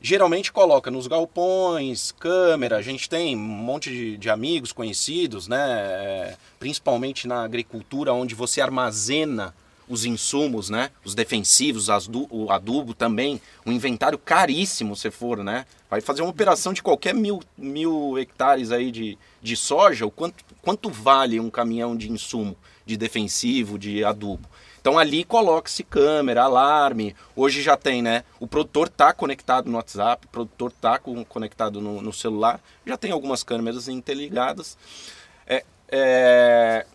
geralmente 0.00 0.52
coloca 0.52 0.90
nos 0.90 1.06
galpões, 1.06 2.12
câmera, 2.12 2.76
a 2.76 2.82
gente 2.82 3.08
tem 3.08 3.36
um 3.36 3.40
monte 3.40 3.90
de, 3.90 4.16
de 4.16 4.28
amigos 4.28 4.72
conhecidos, 4.72 5.48
né? 5.48 5.70
É, 5.70 6.36
principalmente 6.58 7.26
na 7.26 7.44
agricultura, 7.44 8.12
onde 8.12 8.34
você 8.34 8.60
armazena 8.60 9.54
os 9.88 10.04
insumos, 10.04 10.70
né? 10.70 10.90
Os 11.04 11.14
defensivos, 11.14 11.88
o 12.30 12.50
adubo 12.50 12.94
também, 12.94 13.40
um 13.64 13.72
inventário 13.72 14.18
caríssimo 14.18 14.96
se 14.96 15.10
for, 15.10 15.42
né? 15.44 15.66
Vai 15.90 16.00
fazer 16.00 16.22
uma 16.22 16.30
operação 16.30 16.72
de 16.72 16.82
qualquer 16.82 17.14
mil, 17.14 17.40
mil 17.56 18.18
hectares 18.18 18.72
aí 18.72 18.90
de, 18.90 19.18
de 19.42 19.56
soja, 19.56 20.06
o 20.06 20.10
quanto, 20.10 20.44
quanto 20.62 20.90
vale 20.90 21.38
um 21.38 21.50
caminhão 21.50 21.96
de 21.96 22.10
insumo, 22.10 22.56
de 22.84 22.96
defensivo, 22.96 23.78
de 23.78 24.04
adubo? 24.04 24.48
Então 24.84 24.98
ali 24.98 25.24
coloca-se 25.24 25.82
câmera, 25.82 26.42
alarme. 26.42 27.16
Hoje 27.34 27.62
já 27.62 27.74
tem, 27.74 28.02
né? 28.02 28.22
O 28.38 28.46
produtor 28.46 28.88
está 28.88 29.14
conectado 29.14 29.70
no 29.70 29.78
WhatsApp, 29.78 30.26
o 30.26 30.28
produtor 30.28 30.70
está 30.70 30.98
conectado 30.98 31.80
no, 31.80 32.02
no, 32.02 32.12
celular, 32.12 32.60
já 32.84 32.94
tem 32.94 33.10
algumas 33.10 33.42
câmeras 33.42 33.88
interligadas. 33.88 34.76
É, 35.46 35.64
é, 35.88 36.86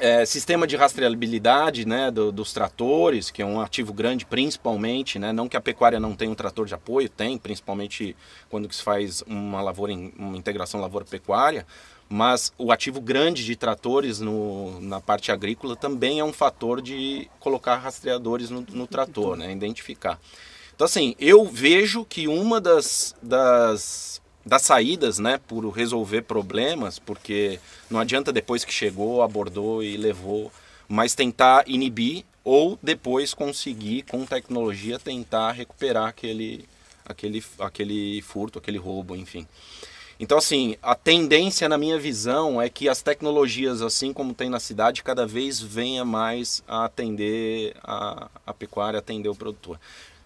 é, 0.00 0.24
sistema 0.24 0.66
de 0.66 0.76
rastreabilidade 0.76 1.86
né, 1.86 2.10
do, 2.10 2.32
dos 2.32 2.52
tratores, 2.52 3.30
que 3.30 3.42
é 3.42 3.46
um 3.46 3.60
ativo 3.60 3.92
grande 3.92 4.24
principalmente, 4.24 5.18
né, 5.18 5.32
não 5.32 5.48
que 5.48 5.56
a 5.56 5.60
pecuária 5.60 6.00
não 6.00 6.14
tenha 6.14 6.30
um 6.30 6.34
trator 6.34 6.66
de 6.66 6.74
apoio, 6.74 7.08
tem, 7.08 7.38
principalmente 7.38 8.16
quando 8.48 8.72
se 8.72 8.82
faz 8.82 9.22
uma 9.26 9.60
lavoura, 9.60 9.92
uma 9.92 10.36
integração 10.36 10.80
lavoura-pecuária, 10.80 11.66
mas 12.08 12.52
o 12.58 12.72
ativo 12.72 13.00
grande 13.00 13.44
de 13.44 13.54
tratores 13.54 14.20
no, 14.20 14.80
na 14.80 15.00
parte 15.00 15.30
agrícola 15.30 15.76
também 15.76 16.18
é 16.18 16.24
um 16.24 16.32
fator 16.32 16.82
de 16.82 17.30
colocar 17.38 17.76
rastreadores 17.76 18.50
no, 18.50 18.62
no 18.72 18.86
trator, 18.86 19.36
né, 19.36 19.52
identificar. 19.52 20.18
Então 20.74 20.86
assim, 20.86 21.14
eu 21.18 21.44
vejo 21.44 22.04
que 22.04 22.26
uma 22.26 22.60
das, 22.60 23.14
das 23.22 24.20
das 24.44 24.62
saídas, 24.62 25.18
né, 25.18 25.38
por 25.46 25.68
resolver 25.70 26.22
problemas, 26.22 26.98
porque 26.98 27.60
não 27.90 28.00
adianta 28.00 28.32
depois 28.32 28.64
que 28.64 28.72
chegou, 28.72 29.22
abordou 29.22 29.82
e 29.82 29.96
levou, 29.96 30.50
mas 30.88 31.14
tentar 31.14 31.64
inibir 31.68 32.24
ou 32.42 32.78
depois 32.82 33.34
conseguir 33.34 34.02
com 34.02 34.24
tecnologia 34.24 34.98
tentar 34.98 35.52
recuperar 35.52 36.08
aquele 36.08 36.64
aquele 37.04 37.44
aquele 37.58 38.22
furto, 38.22 38.58
aquele 38.58 38.78
roubo, 38.78 39.14
enfim. 39.14 39.46
Então 40.18 40.38
assim, 40.38 40.76
a 40.82 40.94
tendência 40.94 41.68
na 41.68 41.78
minha 41.78 41.98
visão 41.98 42.60
é 42.60 42.68
que 42.68 42.88
as 42.88 43.02
tecnologias, 43.02 43.82
assim 43.82 44.12
como 44.12 44.34
tem 44.34 44.50
na 44.50 44.60
cidade, 44.60 45.02
cada 45.02 45.26
vez 45.26 45.60
venha 45.60 46.04
mais 46.04 46.62
a 46.68 46.84
atender 46.84 47.74
a, 47.82 48.28
a 48.46 48.52
pecuária, 48.52 48.98
atender 48.98 49.28
o 49.28 49.34
produtor. 49.34 49.78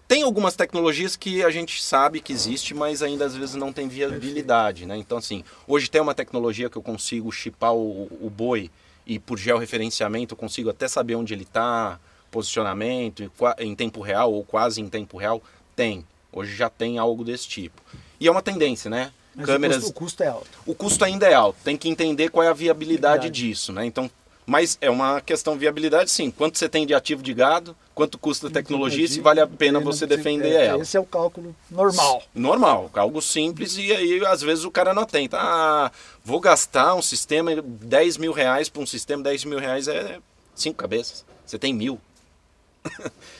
Tem 0.07 0.21
algumas 0.21 0.55
tecnologias 0.55 1.15
que 1.15 1.43
a 1.43 1.49
gente 1.49 1.81
sabe 1.81 2.21
que 2.21 2.31
existe, 2.31 2.73
mas 2.73 3.01
ainda 3.01 3.25
às 3.25 3.35
vezes 3.35 3.55
não 3.55 3.73
tem 3.73 3.87
viabilidade, 3.87 4.85
né? 4.85 4.95
Então, 4.97 5.17
assim, 5.17 5.43
hoje 5.67 5.89
tem 5.89 5.99
uma 5.99 6.13
tecnologia 6.13 6.69
que 6.69 6.77
eu 6.77 6.81
consigo 6.81 7.31
chipar 7.31 7.73
o, 7.73 8.07
o 8.21 8.29
boi 8.29 8.69
e 9.05 9.17
por 9.17 9.37
georreferenciamento 9.37 10.33
eu 10.33 10.37
consigo 10.37 10.69
até 10.69 10.87
saber 10.87 11.15
onde 11.15 11.33
ele 11.33 11.43
está, 11.43 11.99
posicionamento 12.29 13.31
em 13.57 13.75
tempo 13.75 14.01
real 14.01 14.31
ou 14.31 14.43
quase 14.43 14.79
em 14.79 14.87
tempo 14.87 15.17
real. 15.17 15.41
Tem. 15.75 16.05
Hoje 16.31 16.55
já 16.55 16.69
tem 16.69 16.97
algo 16.97 17.23
desse 17.23 17.47
tipo. 17.47 17.81
E 18.19 18.27
é 18.27 18.31
uma 18.31 18.41
tendência, 18.41 18.89
né? 18.89 19.11
Mas 19.33 19.45
Câmeras... 19.47 19.77
o, 19.77 19.79
custo, 19.81 19.91
o 19.91 19.99
custo 19.99 20.23
é 20.23 20.27
alto. 20.27 20.49
O 20.65 20.75
custo 20.75 21.05
ainda 21.05 21.27
é 21.27 21.33
alto. 21.33 21.57
Tem 21.63 21.75
que 21.75 21.89
entender 21.89 22.29
qual 22.29 22.43
é 22.43 22.49
a 22.49 22.53
viabilidade 22.53 23.29
disso, 23.29 23.73
né? 23.73 23.85
Então, 23.85 24.09
mas 24.45 24.77
é 24.79 24.89
uma 24.89 25.19
questão 25.19 25.53
de 25.53 25.59
viabilidade, 25.59 26.11
sim. 26.11 26.29
Quanto 26.29 26.57
você 26.57 26.69
tem 26.69 26.85
de 26.85 26.93
ativo 26.93 27.23
de 27.23 27.33
gado, 27.33 27.75
quanto 27.95 28.17
custa 28.17 28.47
a 28.47 28.51
tecnologia 28.51 29.05
e 29.05 29.07
se 29.07 29.21
vale 29.21 29.39
a 29.39 29.47
pena 29.47 29.79
você 29.79 30.05
defender 30.05 30.51
é, 30.51 30.65
ela. 30.65 30.83
Esse 30.83 30.97
é 30.97 30.99
o 30.99 31.05
cálculo 31.05 31.55
normal. 31.71 32.21
Normal, 32.35 32.91
algo 32.93 33.21
simples 33.21 33.77
e 33.77 33.89
aí 33.91 34.23
às 34.25 34.41
vezes 34.41 34.65
o 34.65 34.69
cara 34.69 34.93
não 34.93 35.03
atenta. 35.03 35.37
Ah, 35.39 35.89
vou 36.23 36.41
gastar 36.41 36.93
um 36.93 37.01
sistema 37.01 37.55
10 37.55 38.17
mil 38.17 38.33
reais 38.33 38.67
para 38.67 38.81
um 38.81 38.85
sistema, 38.85 39.23
10 39.23 39.45
mil 39.45 39.57
reais 39.57 39.87
é 39.87 40.19
cinco 40.53 40.77
cabeças. 40.77 41.25
Você 41.45 41.57
tem 41.57 41.73
mil. 41.73 41.99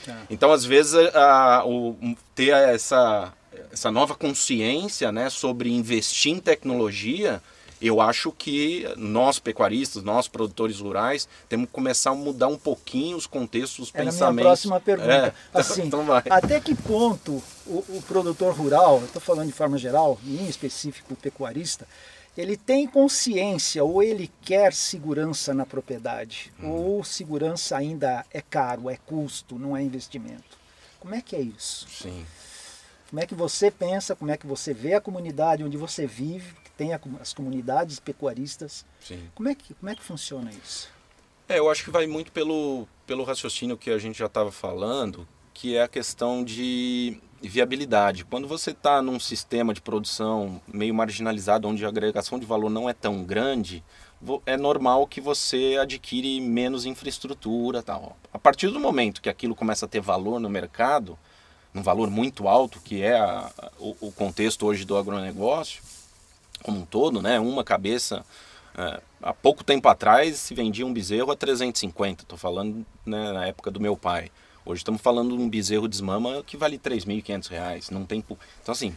Tá. 0.05 0.23
então 0.31 0.51
às 0.51 0.63
vezes 0.63 0.95
a, 1.13 1.63
o, 1.65 2.15
ter 2.33 2.53
essa, 2.53 3.33
essa 3.73 3.91
nova 3.91 4.15
consciência 4.15 5.11
né, 5.11 5.29
sobre 5.29 5.69
investir 5.69 6.31
em 6.31 6.39
tecnologia 6.39 7.43
eu 7.81 7.99
acho 7.99 8.31
que 8.31 8.87
nós 8.95 9.39
pecuaristas, 9.39 10.03
nós 10.03 10.27
produtores 10.27 10.79
rurais, 10.79 11.27
temos 11.49 11.67
que 11.67 11.73
começar 11.73 12.11
a 12.11 12.15
mudar 12.15 12.47
um 12.47 12.57
pouquinho 12.57 13.17
os 13.17 13.27
contextos, 13.27 13.87
os 13.87 13.91
Era 13.93 14.05
pensamentos. 14.05 14.35
Minha 14.35 14.45
próxima 14.45 14.79
pergunta. 14.79 15.11
É, 15.11 15.33
assim, 15.53 15.83
então 15.83 16.05
até 16.29 16.59
que 16.59 16.73
ponto 16.73 17.41
o, 17.65 17.83
o 17.89 18.03
produtor 18.07 18.53
rural, 18.53 19.01
estou 19.03 19.21
falando 19.21 19.47
de 19.47 19.53
forma 19.53 19.77
geral, 19.77 20.19
em 20.25 20.47
específico 20.47 21.13
o 21.13 21.17
pecuarista, 21.17 21.87
ele 22.37 22.57
tem 22.57 22.85
consciência 22.85 23.83
ou 23.83 24.03
ele 24.03 24.29
quer 24.41 24.73
segurança 24.73 25.53
na 25.53 25.65
propriedade, 25.65 26.51
hum. 26.61 26.69
ou 26.69 27.03
segurança 27.03 27.77
ainda 27.77 28.25
é 28.31 28.41
caro, 28.41 28.89
é 28.89 28.97
custo, 28.97 29.57
não 29.57 29.75
é 29.75 29.81
investimento. 29.81 30.57
Como 30.99 31.15
é 31.15 31.21
que 31.21 31.35
é 31.35 31.41
isso? 31.41 31.87
Sim. 31.89 32.25
Como 33.09 33.21
é 33.21 33.25
que 33.25 33.35
você 33.35 33.71
pensa, 33.71 34.15
como 34.15 34.31
é 34.31 34.37
que 34.37 34.47
você 34.47 34.73
vê 34.73 34.95
a 34.95 35.01
comunidade 35.01 35.63
onde 35.63 35.77
você 35.77 36.05
vive, 36.05 36.53
tem 36.77 36.91
as 36.93 37.33
comunidades 37.33 37.99
pecuaristas. 37.99 38.85
Sim. 38.99 39.29
Como 39.33 39.49
é 39.49 39.55
que, 39.55 39.73
como 39.73 39.89
é 39.89 39.95
que 39.95 40.03
funciona 40.03 40.51
isso? 40.51 40.89
É, 41.47 41.59
eu 41.59 41.69
acho 41.69 41.83
que 41.83 41.91
vai 41.91 42.07
muito 42.07 42.31
pelo, 42.31 42.87
pelo 43.05 43.23
raciocínio 43.23 43.77
que 43.77 43.91
a 43.91 43.97
gente 43.97 44.17
já 44.17 44.25
estava 44.25 44.51
falando, 44.51 45.27
que 45.53 45.75
é 45.75 45.83
a 45.83 45.87
questão 45.87 46.43
de 46.43 47.19
viabilidade. 47.41 48.25
Quando 48.25 48.47
você 48.47 48.71
está 48.71 49.01
num 49.01 49.19
sistema 49.19 49.73
de 49.73 49.81
produção 49.81 50.61
meio 50.67 50.93
marginalizado, 50.93 51.67
onde 51.67 51.85
a 51.85 51.87
agregação 51.87 52.39
de 52.39 52.45
valor 52.45 52.69
não 52.69 52.89
é 52.89 52.93
tão 52.93 53.23
grande, 53.23 53.83
é 54.45 54.57
normal 54.57 55.05
que 55.05 55.21
você 55.21 55.77
adquire 55.79 56.41
menos 56.41 56.85
infraestrutura 56.85 57.83
tal. 57.83 58.17
A 58.33 58.39
partir 58.39 58.69
do 58.69 58.79
momento 58.79 59.21
que 59.21 59.29
aquilo 59.29 59.55
começa 59.55 59.85
a 59.85 59.89
ter 59.89 60.01
valor 60.01 60.39
no 60.39 60.49
mercado, 60.49 61.17
um 61.73 61.83
valor 61.83 62.09
muito 62.09 62.47
alto, 62.47 62.79
que 62.79 63.03
é 63.03 63.19
a, 63.19 63.51
o, 63.77 63.95
o, 64.07 64.11
contexto 64.11 64.65
hoje 64.65 64.85
do 64.85 64.97
agronegócio, 64.97 65.83
como 66.65 66.79
um 66.79 66.85
todo, 66.85 67.21
né? 67.21 67.39
Uma 67.39 67.63
cabeça, 67.63 68.25
é, 68.75 68.99
há 69.21 69.31
pouco 69.31 69.63
tempo 69.63 69.87
atrás 69.87 70.37
se 70.37 70.55
vendia 70.55 70.83
um 70.83 70.91
bezerro 70.91 71.31
a 71.31 71.35
350, 71.35 72.23
estou 72.23 72.39
falando 72.39 72.83
né, 73.05 73.31
na 73.31 73.45
época 73.45 73.69
do 73.69 73.79
meu 73.79 73.95
pai. 73.95 74.31
Hoje 74.65 74.79
estamos 74.79 74.99
falando 74.99 75.37
de 75.37 75.43
um 75.43 75.47
bezerro 75.47 75.87
de 75.87 75.95
que 76.43 76.57
vale 76.57 76.79
3.500 76.79 77.47
reais. 77.49 77.89
Não 77.91 78.03
tem... 78.03 78.25
Então 78.63 78.71
assim, 78.71 78.95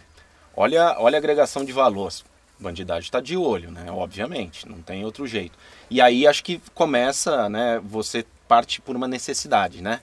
olha, 0.57 0.97
olha 0.99 1.17
a 1.17 1.21
agregação 1.21 1.63
de 1.63 1.73
valor 1.73 2.11
bandidagem 2.59 3.07
está 3.07 3.21
de 3.21 3.37
olho, 3.37 3.71
né? 3.71 3.87
Obviamente, 3.93 4.69
não 4.69 4.83
tem 4.83 5.05
outro 5.05 5.27
jeito. 5.27 5.57
E 5.89 6.01
aí 6.01 6.27
acho 6.27 6.43
que 6.43 6.61
começa, 6.75 7.49
né? 7.49 7.81
Você 7.85 8.27
parte 8.49 8.81
por 8.81 8.97
uma 8.97 9.07
necessidade, 9.07 9.81
né? 9.81 10.01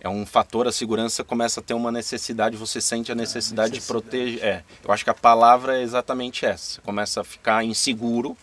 É 0.00 0.08
um 0.08 0.24
fator, 0.24 0.66
a 0.66 0.72
segurança 0.72 1.22
começa 1.22 1.60
a 1.60 1.62
ter 1.62 1.74
uma 1.74 1.92
necessidade, 1.92 2.56
você 2.56 2.80
sente 2.80 3.12
a 3.12 3.14
necessidade, 3.14 3.72
necessidade. 3.72 3.80
de 3.80 3.86
proteger. 3.86 4.42
É, 4.42 4.64
eu 4.82 4.92
acho 4.92 5.04
que 5.04 5.10
a 5.10 5.14
palavra 5.14 5.78
é 5.78 5.82
exatamente 5.82 6.46
essa. 6.46 6.74
Você 6.74 6.80
começa 6.80 7.20
a 7.20 7.24
ficar 7.24 7.62
inseguro, 7.64 8.36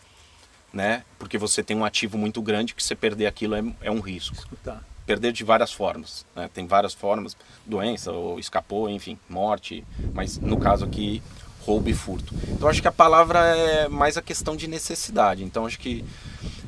né? 0.71 1.03
Porque 1.17 1.37
você 1.37 1.63
tem 1.63 1.75
um 1.75 1.83
ativo 1.83 2.17
muito 2.17 2.41
grande 2.41 2.75
que 2.75 2.83
você 2.83 2.95
perder 2.95 3.25
aquilo 3.25 3.55
é, 3.55 3.63
é 3.81 3.91
um 3.91 3.99
risco. 3.99 4.35
Escutar. 4.35 4.85
Perder 5.05 5.31
de 5.31 5.43
várias 5.43 5.71
formas, 5.71 6.25
né? 6.35 6.49
Tem 6.53 6.67
várias 6.67 6.93
formas, 6.93 7.35
doença 7.65 8.11
ou 8.11 8.37
escapou, 8.37 8.87
enfim, 8.89 9.17
morte. 9.27 9.83
Mas 10.13 10.37
no 10.37 10.57
caso 10.57 10.85
aqui 10.85 11.23
roubo 11.61 11.89
e 11.89 11.93
furto. 11.93 12.33
Então 12.49 12.69
acho 12.69 12.81
que 12.81 12.87
a 12.87 12.91
palavra 12.91 13.39
é 13.39 13.89
mais 13.89 14.15
a 14.15 14.21
questão 14.21 14.55
de 14.55 14.67
necessidade. 14.67 15.43
Então 15.43 15.65
acho 15.65 15.79
que 15.79 16.05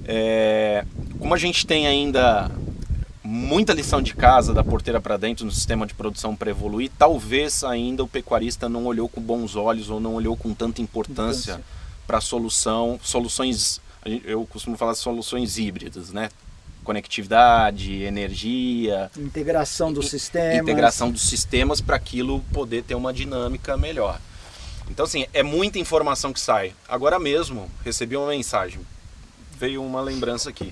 é, 0.06 0.84
como 1.18 1.34
a 1.34 1.38
gente 1.38 1.66
tem 1.66 1.88
ainda 1.88 2.52
muita 3.30 3.74
lição 3.74 4.02
de 4.02 4.16
casa 4.16 4.56
da 4.56 4.64
porteira 4.64 5.00
para 5.00 5.16
dentro 5.16 5.46
no 5.46 5.52
sistema 5.52 5.86
de 5.86 5.94
produção 5.94 6.36
para 6.36 6.50
evoluir, 6.50 6.90
talvez 6.98 7.64
ainda 7.64 8.04
o 8.04 8.08
pecuarista 8.08 8.68
não 8.68 8.88
olhou 8.88 9.08
com 9.08 9.22
bons 9.22 9.56
olhos 9.56 9.88
ou 9.92 10.00
não 10.00 10.16
olhou 10.16 10.36
com 10.36 10.52
tanta 10.52 10.82
importância 10.82 11.62
para 12.08 12.18
a 12.18 12.22
solução, 12.22 13.00
soluções, 13.04 13.80
eu 14.26 14.44
costumo 14.48 14.76
falar 14.76 14.96
soluções 14.96 15.60
híbridas, 15.60 16.12
né? 16.12 16.30
Conectividade, 16.84 18.02
energia, 18.02 19.12
integração 19.16 19.94
dos 19.94 20.10
sistemas, 20.10 20.58
integração 20.58 21.12
dos 21.12 21.22
sistemas 21.22 21.80
para 21.80 21.98
aquilo 21.98 22.40
poder 22.52 22.82
ter 22.82 22.96
uma 22.96 23.14
dinâmica 23.14 23.78
melhor. 23.78 24.20
Então, 24.90 25.06
assim, 25.06 25.28
é 25.36 25.44
muita 25.44 25.78
informação 25.78 26.34
que 26.34 26.40
sai. 26.40 26.74
Agora 26.88 27.20
mesmo, 27.20 27.70
recebi 27.86 28.18
uma 28.18 28.30
mensagem. 28.30 28.80
Veio 29.60 29.84
uma 29.84 30.02
lembrança 30.02 30.50
aqui. 30.50 30.72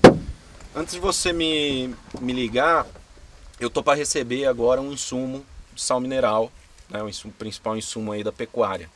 Antes 0.74 0.94
de 0.94 1.00
você 1.00 1.32
me, 1.32 1.94
me 2.20 2.32
ligar, 2.32 2.86
eu 3.58 3.70
tô 3.70 3.82
para 3.82 3.96
receber 3.96 4.46
agora 4.46 4.80
um 4.80 4.92
insumo 4.92 5.44
de 5.74 5.80
sal 5.80 5.98
mineral, 5.98 6.52
né, 6.88 7.02
o 7.02 7.08
insumo, 7.08 7.32
principal 7.32 7.76
insumo 7.76 8.12
aí 8.12 8.22
da 8.22 8.30
pecuária. 8.30 8.88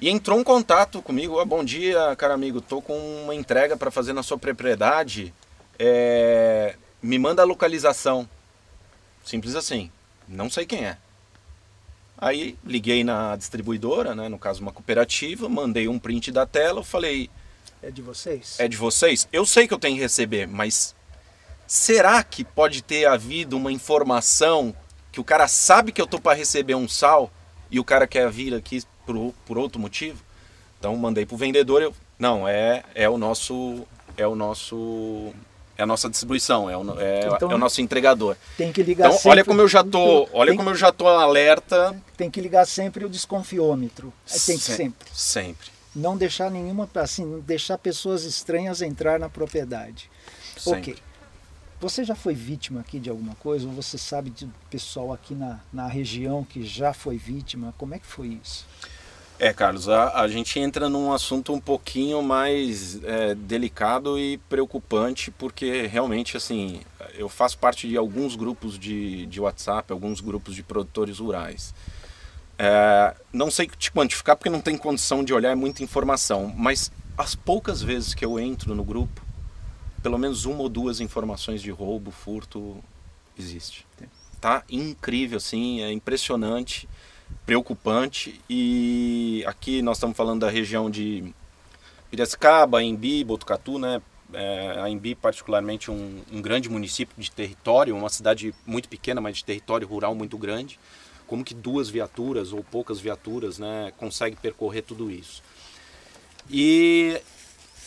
E 0.00 0.08
entrou 0.08 0.38
um 0.38 0.44
contato 0.44 1.02
comigo, 1.02 1.38
oh, 1.38 1.44
bom 1.44 1.64
dia, 1.64 2.14
cara 2.16 2.32
amigo, 2.32 2.60
tô 2.60 2.80
com 2.80 2.96
uma 3.24 3.34
entrega 3.34 3.76
para 3.76 3.90
fazer 3.90 4.12
na 4.12 4.22
sua 4.22 4.38
propriedade, 4.38 5.34
é... 5.78 6.76
me 7.02 7.18
manda 7.18 7.42
a 7.42 7.44
localização. 7.44 8.28
Simples 9.24 9.54
assim, 9.54 9.90
não 10.26 10.48
sei 10.48 10.64
quem 10.64 10.86
é. 10.86 10.96
Aí 12.16 12.56
liguei 12.64 13.02
na 13.02 13.34
distribuidora, 13.36 14.14
né, 14.14 14.28
no 14.28 14.38
caso 14.38 14.62
uma 14.62 14.72
cooperativa, 14.72 15.48
mandei 15.48 15.88
um 15.88 15.98
print 15.98 16.30
da 16.30 16.46
tela, 16.46 16.84
falei... 16.84 17.28
É 17.82 17.90
de 17.90 18.00
vocês? 18.00 18.60
É 18.60 18.68
de 18.68 18.76
vocês? 18.76 19.26
Eu 19.32 19.44
sei 19.44 19.66
que 19.66 19.74
eu 19.74 19.78
tenho 19.78 19.96
que 19.96 20.02
receber, 20.02 20.46
mas 20.46 20.94
será 21.70 22.20
que 22.24 22.42
pode 22.42 22.82
ter 22.82 23.06
havido 23.06 23.56
uma 23.56 23.70
informação 23.70 24.74
que 25.12 25.20
o 25.20 25.24
cara 25.24 25.46
sabe 25.46 25.92
que 25.92 26.02
eu 26.02 26.06
tô 26.06 26.20
para 26.20 26.36
receber 26.36 26.74
um 26.74 26.88
sal 26.88 27.30
e 27.70 27.78
o 27.78 27.84
cara 27.84 28.08
quer 28.08 28.28
vir 28.28 28.52
aqui 28.52 28.82
por, 29.06 29.32
por 29.46 29.56
outro 29.56 29.80
motivo? 29.80 30.20
Então 30.80 30.96
mandei 30.96 31.24
pro 31.24 31.36
vendedor, 31.36 31.80
eu, 31.80 31.94
não, 32.18 32.48
é, 32.48 32.82
é 32.92 33.08
o 33.08 33.16
nosso 33.16 33.86
é 34.16 34.26
o 34.26 34.34
nosso 34.34 35.32
é 35.78 35.84
a 35.84 35.86
nossa 35.86 36.10
distribuição, 36.10 36.68
é 36.68 36.76
o, 36.76 37.00
é, 37.00 37.28
então, 37.36 37.52
é 37.52 37.54
o 37.54 37.58
nosso 37.58 37.80
entregador. 37.80 38.36
Tem 38.56 38.72
que 38.72 38.82
ligar 38.82 39.06
então, 39.06 39.16
sempre. 39.16 39.30
Olha 39.30 39.44
como 39.44 39.60
eu 39.60 39.68
já 39.68 39.84
tô, 39.84 40.28
olha 40.32 40.56
como 40.56 40.70
eu 40.70 40.74
já 40.74 40.90
tô 40.90 41.06
alerta. 41.06 41.96
Tem 42.16 42.28
que 42.28 42.40
ligar 42.40 42.66
sempre 42.66 43.04
o 43.04 43.08
desconfiômetro. 43.08 44.12
Tem 44.44 44.58
que 44.58 44.64
sempre. 44.64 45.08
Sempre. 45.14 45.68
Não 45.94 46.16
deixar 46.16 46.50
nenhuma, 46.50 46.90
assim, 46.96 47.40
deixar 47.46 47.78
pessoas 47.78 48.24
estranhas 48.24 48.82
entrar 48.82 49.20
na 49.20 49.28
propriedade. 49.28 50.10
Sempre. 50.58 50.92
Ok. 50.92 51.09
Você 51.80 52.04
já 52.04 52.14
foi 52.14 52.34
vítima 52.34 52.80
aqui 52.80 53.00
de 53.00 53.08
alguma 53.08 53.34
coisa? 53.36 53.66
Ou 53.66 53.72
você 53.72 53.96
sabe 53.96 54.28
de 54.28 54.46
pessoal 54.68 55.14
aqui 55.14 55.34
na, 55.34 55.60
na 55.72 55.86
região 55.86 56.44
que 56.44 56.62
já 56.62 56.92
foi 56.92 57.16
vítima? 57.16 57.74
Como 57.78 57.94
é 57.94 57.98
que 57.98 58.06
foi 58.06 58.38
isso? 58.42 58.66
É, 59.38 59.54
Carlos, 59.54 59.88
a, 59.88 60.20
a 60.20 60.28
gente 60.28 60.60
entra 60.60 60.90
num 60.90 61.10
assunto 61.10 61.54
um 61.54 61.58
pouquinho 61.58 62.22
mais 62.22 63.02
é, 63.02 63.34
delicado 63.34 64.18
e 64.18 64.36
preocupante, 64.36 65.30
porque 65.30 65.86
realmente, 65.86 66.36
assim, 66.36 66.82
eu 67.14 67.30
faço 67.30 67.56
parte 67.56 67.88
de 67.88 67.96
alguns 67.96 68.36
grupos 68.36 68.78
de, 68.78 69.24
de 69.24 69.40
WhatsApp, 69.40 69.90
alguns 69.90 70.20
grupos 70.20 70.54
de 70.54 70.62
produtores 70.62 71.18
rurais. 71.18 71.74
É, 72.58 73.14
não 73.32 73.50
sei 73.50 73.66
te 73.66 73.90
quantificar 73.90 74.36
porque 74.36 74.50
não 74.50 74.60
tem 74.60 74.76
condição 74.76 75.24
de 75.24 75.32
olhar 75.32 75.56
muita 75.56 75.82
informação, 75.82 76.52
mas 76.54 76.92
as 77.16 77.34
poucas 77.34 77.80
vezes 77.80 78.12
que 78.12 78.22
eu 78.22 78.38
entro 78.38 78.74
no 78.74 78.84
grupo, 78.84 79.29
pelo 80.02 80.18
menos 80.18 80.44
uma 80.44 80.62
ou 80.62 80.68
duas 80.68 81.00
informações 81.00 81.62
de 81.62 81.70
roubo, 81.70 82.10
furto, 82.10 82.82
existe. 83.38 83.86
Tá 84.40 84.64
incrível, 84.70 85.36
assim, 85.36 85.82
é 85.82 85.92
impressionante 85.92 86.88
preocupante 87.46 88.40
e 88.48 89.44
aqui 89.46 89.82
nós 89.82 89.96
estamos 89.96 90.16
falando 90.16 90.40
da 90.40 90.50
região 90.50 90.90
de 90.90 91.32
Piracicaba, 92.10 92.82
Embi, 92.82 93.22
Botucatu, 93.24 93.78
né? 93.78 94.02
É, 94.32 94.80
a 94.80 94.88
Embi 94.88 95.14
particularmente 95.16 95.90
um, 95.90 96.22
um, 96.30 96.40
grande 96.40 96.68
município 96.68 97.14
de 97.18 97.30
território, 97.32 97.96
uma 97.96 98.08
cidade 98.08 98.54
muito 98.64 98.88
pequena, 98.88 99.20
mas 99.20 99.38
de 99.38 99.44
território 99.44 99.86
rural 99.86 100.14
muito 100.14 100.38
grande. 100.38 100.78
Como 101.26 101.44
que 101.44 101.54
duas 101.54 101.88
viaturas 101.88 102.52
ou 102.52 102.62
poucas 102.62 103.00
viaturas, 103.00 103.58
né, 103.58 103.92
consegue 103.96 104.36
percorrer 104.36 104.82
tudo 104.82 105.10
isso? 105.10 105.42
E 106.48 107.20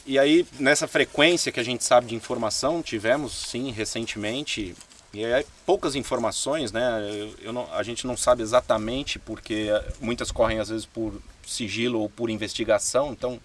e 0.05 0.19
aí 0.19 0.45
nessa 0.59 0.87
frequência 0.87 1.51
que 1.51 1.59
a 1.59 1.63
gente 1.63 1.83
sabe 1.83 2.07
de 2.07 2.15
informação 2.15 2.81
tivemos 2.81 3.33
sim 3.33 3.71
recentemente 3.71 4.75
e 5.13 5.45
poucas 5.63 5.95
informações, 5.95 6.71
né? 6.71 7.07
Eu, 7.07 7.35
eu 7.39 7.53
não, 7.53 7.71
a 7.71 7.83
gente 7.83 8.07
não 8.07 8.17
sabe 8.17 8.41
exatamente 8.41 9.19
porque 9.19 9.67
muitas 10.01 10.31
correm 10.31 10.59
às 10.59 10.69
vezes 10.69 10.87
por 10.87 11.21
sigilo 11.45 11.99
ou 11.99 12.09
por 12.09 12.31
investigação, 12.31 13.11
então 13.11 13.39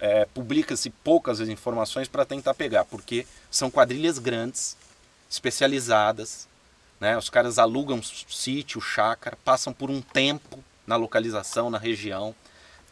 é, 0.00 0.24
publica-se 0.24 0.88
poucas 0.88 1.40
informações 1.40 2.08
para 2.08 2.24
tentar 2.24 2.54
pegar, 2.54 2.86
porque 2.86 3.26
são 3.50 3.70
quadrilhas 3.70 4.18
grandes, 4.18 4.78
especializadas, 5.28 6.48
né? 6.98 7.18
Os 7.18 7.28
caras 7.28 7.58
alugam 7.58 8.00
sítio, 8.02 8.80
chácara, 8.80 9.36
passam 9.44 9.74
por 9.74 9.90
um 9.90 10.00
tempo 10.00 10.64
na 10.86 10.96
localização, 10.96 11.68
na 11.68 11.78
região, 11.78 12.34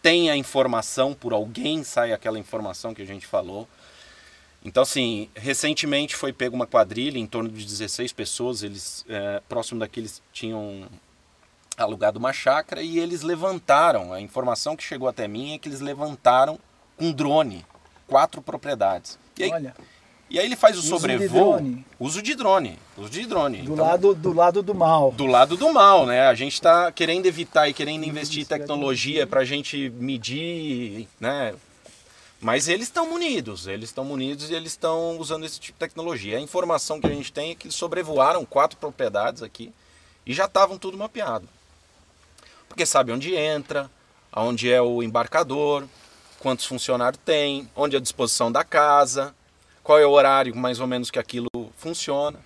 tem 0.03 0.31
a 0.31 0.37
informação 0.37 1.15
por 1.15 1.33
alguém, 1.33 1.83
sai 1.83 2.13
aquela 2.13 2.39
informação 2.39 2.95
que 2.95 3.03
a 3.03 3.07
gente 3.07 3.27
falou. 3.27 3.69
Então, 4.65 4.83
assim, 4.83 5.29
recentemente 5.35 6.17
foi 6.17 6.33
pego 6.33 6.57
uma 6.57 6.67
quadrilha 6.67 7.19
em 7.19 7.27
torno 7.27 7.49
de 7.49 7.65
16 7.65 8.13
pessoas, 8.13 8.63
eles, 8.63 9.05
é, 9.09 9.41
próximo 9.49 9.81
daqueles 9.81 10.21
tinham 10.33 10.89
alugado 11.77 12.19
uma 12.19 12.33
chácara 12.33 12.83
e 12.83 12.99
eles 12.99 13.23
levantaram, 13.23 14.13
a 14.13 14.21
informação 14.21 14.77
que 14.77 14.83
chegou 14.83 15.09
até 15.09 15.29
mim 15.29 15.55
é 15.55 15.59
que 15.59 15.69
eles 15.69 15.81
levantaram 15.81 16.59
com 16.97 17.13
drone, 17.13 17.65
quatro 18.07 18.43
propriedades. 18.43 19.19
E 19.39 19.45
aí, 19.45 19.53
Olha. 19.53 19.75
E 20.31 20.39
aí 20.39 20.45
ele 20.45 20.57
faz 20.57 20.77
o 20.77 20.81
uso 20.81 20.89
sobrevoo, 20.89 21.59
de 21.61 21.85
uso 21.99 22.21
de 22.21 22.35
drone, 22.35 22.79
uso 22.97 23.09
de 23.09 23.27
drone. 23.27 23.63
Do, 23.63 23.73
então, 23.73 23.85
lado, 23.85 24.15
do 24.15 24.33
lado 24.33 24.63
do 24.63 24.75
mal. 24.75 25.11
Do 25.13 25.27
lado 25.27 25.57
do 25.57 25.73
mal, 25.73 26.05
né? 26.05 26.27
A 26.27 26.35
gente 26.35 26.53
está 26.53 26.93
querendo 26.93 27.25
evitar 27.25 27.69
e 27.69 27.73
querendo 27.73 28.05
investir 28.05 28.43
em 28.43 28.45
tecnologia 28.45 29.27
para 29.27 29.41
a 29.41 29.45
gente 29.45 29.89
medir, 29.97 31.09
né? 31.19 31.55
Mas 32.41 32.69
eles 32.69 32.87
estão 32.87 33.09
munidos, 33.09 33.67
eles 33.67 33.89
estão 33.89 34.05
munidos 34.05 34.51
e 34.51 34.55
eles 34.55 34.73
estão 34.73 35.19
usando 35.19 35.45
esse 35.45 35.59
tipo 35.59 35.77
de 35.77 35.81
tecnologia. 35.81 36.37
A 36.37 36.41
informação 36.41 37.01
que 37.01 37.07
a 37.07 37.11
gente 37.11 37.33
tem 37.33 37.51
é 37.51 37.55
que 37.55 37.67
eles 37.67 37.75
sobrevoaram 37.75 38.45
quatro 38.45 38.79
propriedades 38.79 39.43
aqui 39.43 39.73
e 40.27 40.33
já 40.35 40.45
estavam 40.45 40.79
tudo 40.79 40.97
mapeado. 40.97 41.49
Porque 42.69 42.85
sabe 42.85 43.11
onde 43.13 43.35
entra, 43.35 43.91
aonde 44.31 44.71
é 44.71 44.81
o 44.81 45.03
embarcador, 45.03 45.85
quantos 46.39 46.67
funcionários 46.67 47.21
tem, 47.25 47.69
onde 47.75 47.97
é 47.97 47.99
a 47.99 48.03
disposição 48.03 48.53
da 48.53 48.63
casa, 48.63 49.35
qual 49.89 49.99
é 49.99 50.07
o 50.07 50.11
horário 50.11 50.55
mais 50.55 50.81
ou 50.81 50.87
menos 50.87 51.11
que 51.11 51.19
aquilo 51.19 51.49
funciona. 51.75 52.39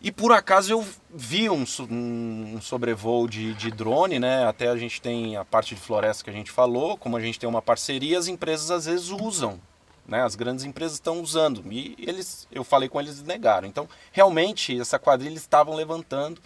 E 0.00 0.12
por 0.12 0.30
acaso 0.30 0.72
eu 0.72 0.86
vi 1.12 1.50
um, 1.50 1.64
um, 1.90 2.60
sobrevoo 2.60 3.26
de, 3.26 3.52
de, 3.54 3.68
drone, 3.72 4.20
né? 4.20 4.46
Até 4.46 4.68
a 4.68 4.76
gente 4.76 5.02
tem 5.02 5.36
a 5.36 5.44
parte 5.44 5.74
de 5.74 5.80
floresta 5.80 6.22
que 6.22 6.30
a 6.30 6.32
gente 6.32 6.52
falou, 6.52 6.96
como 6.96 7.16
a 7.16 7.20
gente 7.20 7.36
tem 7.36 7.48
uma 7.48 7.60
parceria, 7.60 8.16
as 8.16 8.28
empresas 8.28 8.70
às 8.70 8.86
vezes 8.86 9.08
usam, 9.10 9.60
né? 10.06 10.22
As 10.22 10.36
grandes 10.36 10.64
empresas 10.64 10.98
estão 10.98 11.20
usando 11.20 11.64
e 11.68 11.96
eles, 11.98 12.46
eu 12.52 12.62
falei 12.62 12.88
com 12.88 13.00
eles, 13.00 13.24
negaram. 13.24 13.66
Então, 13.66 13.88
realmente 14.12 14.80
essa 14.80 15.00
quadrilha 15.00 15.34
estavam 15.34 15.74
levantando. 15.74 16.40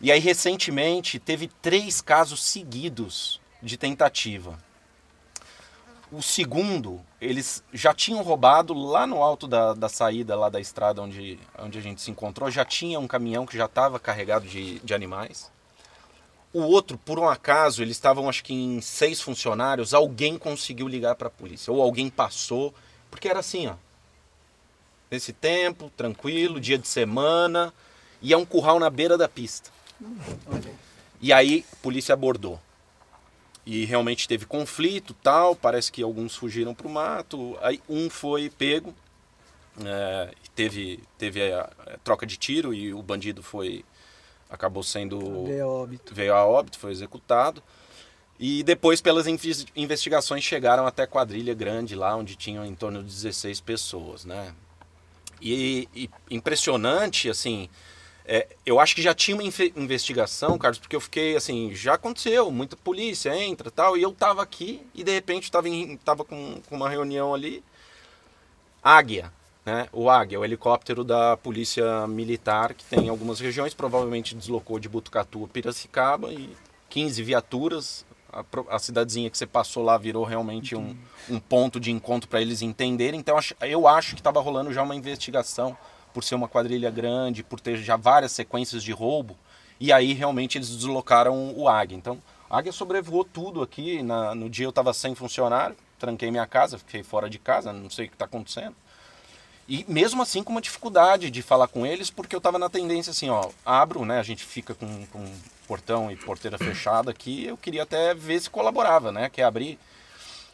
E 0.00 0.12
aí 0.12 0.20
recentemente 0.20 1.18
teve 1.18 1.48
três 1.60 2.00
casos 2.00 2.44
seguidos 2.44 3.40
de 3.60 3.76
tentativa. 3.76 4.56
O 6.12 6.20
segundo, 6.20 7.00
eles 7.20 7.62
já 7.72 7.94
tinham 7.94 8.20
roubado 8.22 8.74
lá 8.74 9.06
no 9.06 9.22
alto 9.22 9.46
da, 9.46 9.74
da 9.74 9.88
saída 9.88 10.34
lá 10.34 10.48
da 10.48 10.60
estrada 10.60 11.00
onde, 11.00 11.38
onde 11.56 11.78
a 11.78 11.80
gente 11.80 12.02
se 12.02 12.10
encontrou, 12.10 12.50
já 12.50 12.64
tinha 12.64 12.98
um 12.98 13.06
caminhão 13.06 13.46
que 13.46 13.56
já 13.56 13.66
estava 13.66 14.00
carregado 14.00 14.44
de, 14.44 14.80
de 14.80 14.92
animais. 14.92 15.52
O 16.52 16.62
outro, 16.62 16.98
por 16.98 17.20
um 17.20 17.28
acaso, 17.28 17.80
eles 17.80 17.96
estavam 17.96 18.28
acho 18.28 18.42
que 18.42 18.52
em 18.52 18.80
seis 18.80 19.20
funcionários, 19.20 19.94
alguém 19.94 20.36
conseguiu 20.36 20.88
ligar 20.88 21.14
para 21.14 21.28
a 21.28 21.30
polícia, 21.30 21.72
ou 21.72 21.80
alguém 21.80 22.10
passou, 22.10 22.74
porque 23.08 23.28
era 23.28 23.38
assim, 23.38 23.68
ó. 23.68 23.74
Nesse 25.08 25.32
tempo, 25.32 25.92
tranquilo, 25.96 26.58
dia 26.58 26.76
de 26.76 26.88
semana, 26.88 27.72
e 28.20 28.32
é 28.32 28.36
um 28.36 28.44
curral 28.44 28.80
na 28.80 28.90
beira 28.90 29.16
da 29.16 29.28
pista. 29.28 29.70
E 31.20 31.32
aí, 31.32 31.64
a 31.72 31.76
polícia 31.76 32.14
abordou 32.14 32.58
e 33.64 33.84
realmente 33.84 34.26
teve 34.26 34.46
conflito 34.46 35.14
tal 35.14 35.54
parece 35.54 35.92
que 35.92 36.02
alguns 36.02 36.34
fugiram 36.34 36.74
para 36.74 36.86
o 36.86 36.90
mato 36.90 37.58
aí 37.60 37.80
um 37.88 38.08
foi 38.08 38.50
pego 38.50 38.94
é, 39.84 40.34
teve 40.54 41.00
teve 41.16 41.52
a, 41.52 41.62
a, 41.62 41.98
troca 41.98 42.26
de 42.26 42.36
tiro 42.36 42.74
e 42.74 42.92
o 42.92 43.02
bandido 43.02 43.42
foi 43.42 43.84
acabou 44.48 44.82
sendo 44.82 45.44
veio 45.44 45.64
a 45.64 45.68
óbito, 45.68 46.14
veio 46.14 46.34
a 46.34 46.44
óbito 46.44 46.78
foi 46.78 46.90
executado. 46.90 47.62
E 48.38 48.62
depois 48.62 49.02
pelas 49.02 49.26
investigações 49.76 50.42
chegaram 50.42 50.86
até 50.86 51.06
quadrilha 51.06 51.52
grande 51.52 51.94
lá 51.94 52.16
onde 52.16 52.36
tinham 52.36 52.64
em 52.64 52.74
torno 52.74 53.02
de 53.02 53.08
16 53.08 53.60
pessoas 53.60 54.24
né? 54.24 54.54
E, 55.42 55.88
e 55.94 56.10
impressionante 56.30 57.28
assim 57.28 57.68
é, 58.32 58.46
eu 58.64 58.78
acho 58.78 58.94
que 58.94 59.02
já 59.02 59.12
tinha 59.12 59.36
uma 59.36 59.42
investigação, 59.42 60.56
Carlos, 60.56 60.78
porque 60.78 60.94
eu 60.94 61.00
fiquei 61.00 61.34
assim, 61.34 61.74
já 61.74 61.94
aconteceu, 61.94 62.48
muita 62.48 62.76
polícia 62.76 63.36
entra 63.36 63.72
tal, 63.72 63.98
e 63.98 64.02
eu 64.02 64.12
tava 64.12 64.40
aqui 64.40 64.86
e 64.94 65.02
de 65.02 65.10
repente 65.10 65.50
tava, 65.50 65.68
em, 65.68 65.96
tava 65.96 66.24
com, 66.24 66.60
com 66.68 66.76
uma 66.76 66.88
reunião 66.88 67.34
ali. 67.34 67.60
Águia, 68.80 69.32
né? 69.66 69.88
O 69.92 70.08
Águia, 70.08 70.38
o 70.38 70.44
helicóptero 70.44 71.02
da 71.02 71.36
Polícia 71.36 72.06
Militar, 72.06 72.72
que 72.72 72.84
tem 72.84 73.06
em 73.06 73.08
algumas 73.08 73.40
regiões, 73.40 73.74
provavelmente 73.74 74.36
deslocou 74.36 74.78
de 74.78 74.88
Butucatu 74.88 75.44
a 75.44 75.48
Piracicaba 75.48 76.32
e 76.32 76.56
15 76.88 77.24
viaturas. 77.24 78.06
A, 78.32 78.44
a 78.68 78.78
cidadezinha 78.78 79.28
que 79.28 79.36
você 79.36 79.46
passou 79.46 79.82
lá 79.82 79.98
virou 79.98 80.22
realmente 80.22 80.76
um, 80.76 80.96
um 81.28 81.40
ponto 81.40 81.80
de 81.80 81.90
encontro 81.90 82.28
para 82.28 82.40
eles 82.40 82.62
entenderem. 82.62 83.18
Então 83.18 83.36
eu 83.62 83.88
acho 83.88 84.14
que 84.14 84.20
estava 84.20 84.40
rolando 84.40 84.72
já 84.72 84.84
uma 84.84 84.94
investigação 84.94 85.76
por 86.12 86.24
ser 86.24 86.34
uma 86.34 86.48
quadrilha 86.48 86.90
grande, 86.90 87.42
por 87.42 87.60
ter 87.60 87.76
já 87.78 87.96
várias 87.96 88.32
sequências 88.32 88.82
de 88.82 88.92
roubo. 88.92 89.36
E 89.78 89.92
aí 89.92 90.12
realmente 90.12 90.58
eles 90.58 90.68
deslocaram 90.68 91.54
o 91.56 91.68
Águia. 91.68 91.96
Então, 91.96 92.20
a 92.48 92.58
Águia 92.58 92.72
sobrevoou 92.72 93.24
tudo 93.24 93.62
aqui. 93.62 94.02
Na, 94.02 94.34
no 94.34 94.50
dia 94.50 94.66
eu 94.66 94.70
estava 94.70 94.92
sem 94.92 95.14
funcionário, 95.14 95.76
tranquei 95.98 96.30
minha 96.30 96.46
casa, 96.46 96.78
fiquei 96.78 97.02
fora 97.02 97.30
de 97.30 97.38
casa, 97.38 97.72
não 97.72 97.88
sei 97.88 98.06
o 98.06 98.08
que 98.08 98.14
está 98.14 98.24
acontecendo. 98.24 98.74
E 99.68 99.84
mesmo 99.86 100.20
assim 100.20 100.42
com 100.42 100.50
uma 100.50 100.60
dificuldade 100.60 101.30
de 101.30 101.42
falar 101.42 101.68
com 101.68 101.86
eles, 101.86 102.10
porque 102.10 102.34
eu 102.34 102.38
estava 102.38 102.58
na 102.58 102.68
tendência 102.68 103.12
assim, 103.12 103.30
ó, 103.30 103.50
abro, 103.64 104.04
né, 104.04 104.18
a 104.18 104.22
gente 104.24 104.44
fica 104.44 104.74
com, 104.74 105.06
com 105.06 105.24
portão 105.68 106.10
e 106.10 106.16
porteira 106.16 106.58
fechada 106.58 107.12
aqui, 107.12 107.44
eu 107.44 107.56
queria 107.56 107.84
até 107.84 108.12
ver 108.12 108.40
se 108.40 108.50
colaborava, 108.50 109.12
né, 109.12 109.28
que 109.28 109.40
é 109.40 109.44
abrir 109.44 109.78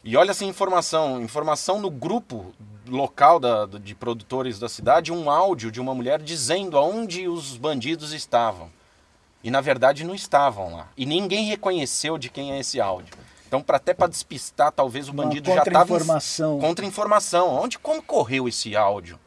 e 0.06 0.16
olha 0.16 0.30
essa 0.30 0.44
informação, 0.44 1.20
informação 1.20 1.80
no 1.80 1.90
grupo 1.90 2.54
local 2.86 3.40
da, 3.40 3.66
de 3.66 3.92
produtores 3.92 4.56
da 4.56 4.68
cidade, 4.68 5.12
um 5.12 5.28
áudio 5.28 5.68
de 5.72 5.80
uma 5.80 5.92
mulher 5.92 6.22
dizendo 6.22 6.78
aonde 6.78 7.26
os 7.26 7.56
bandidos 7.56 8.12
estavam. 8.12 8.70
E 9.42 9.50
na 9.50 9.60
verdade 9.60 10.04
não 10.04 10.14
estavam 10.14 10.76
lá. 10.76 10.88
E 10.96 11.04
ninguém 11.04 11.46
reconheceu 11.46 12.16
de 12.18 12.30
quem 12.30 12.52
é 12.52 12.60
esse 12.60 12.80
áudio. 12.80 13.16
Então, 13.48 13.60
para 13.60 13.78
até 13.78 13.92
para 13.92 14.06
despistar, 14.06 14.70
talvez 14.70 15.08
o 15.08 15.12
bandido 15.12 15.52
já 15.52 15.62
estava 15.62 15.98
contra 16.60 16.86
informação. 16.86 17.48
Onde 17.48 17.76
como 17.76 18.00
correu 18.00 18.46
esse 18.46 18.76
áudio? 18.76 19.18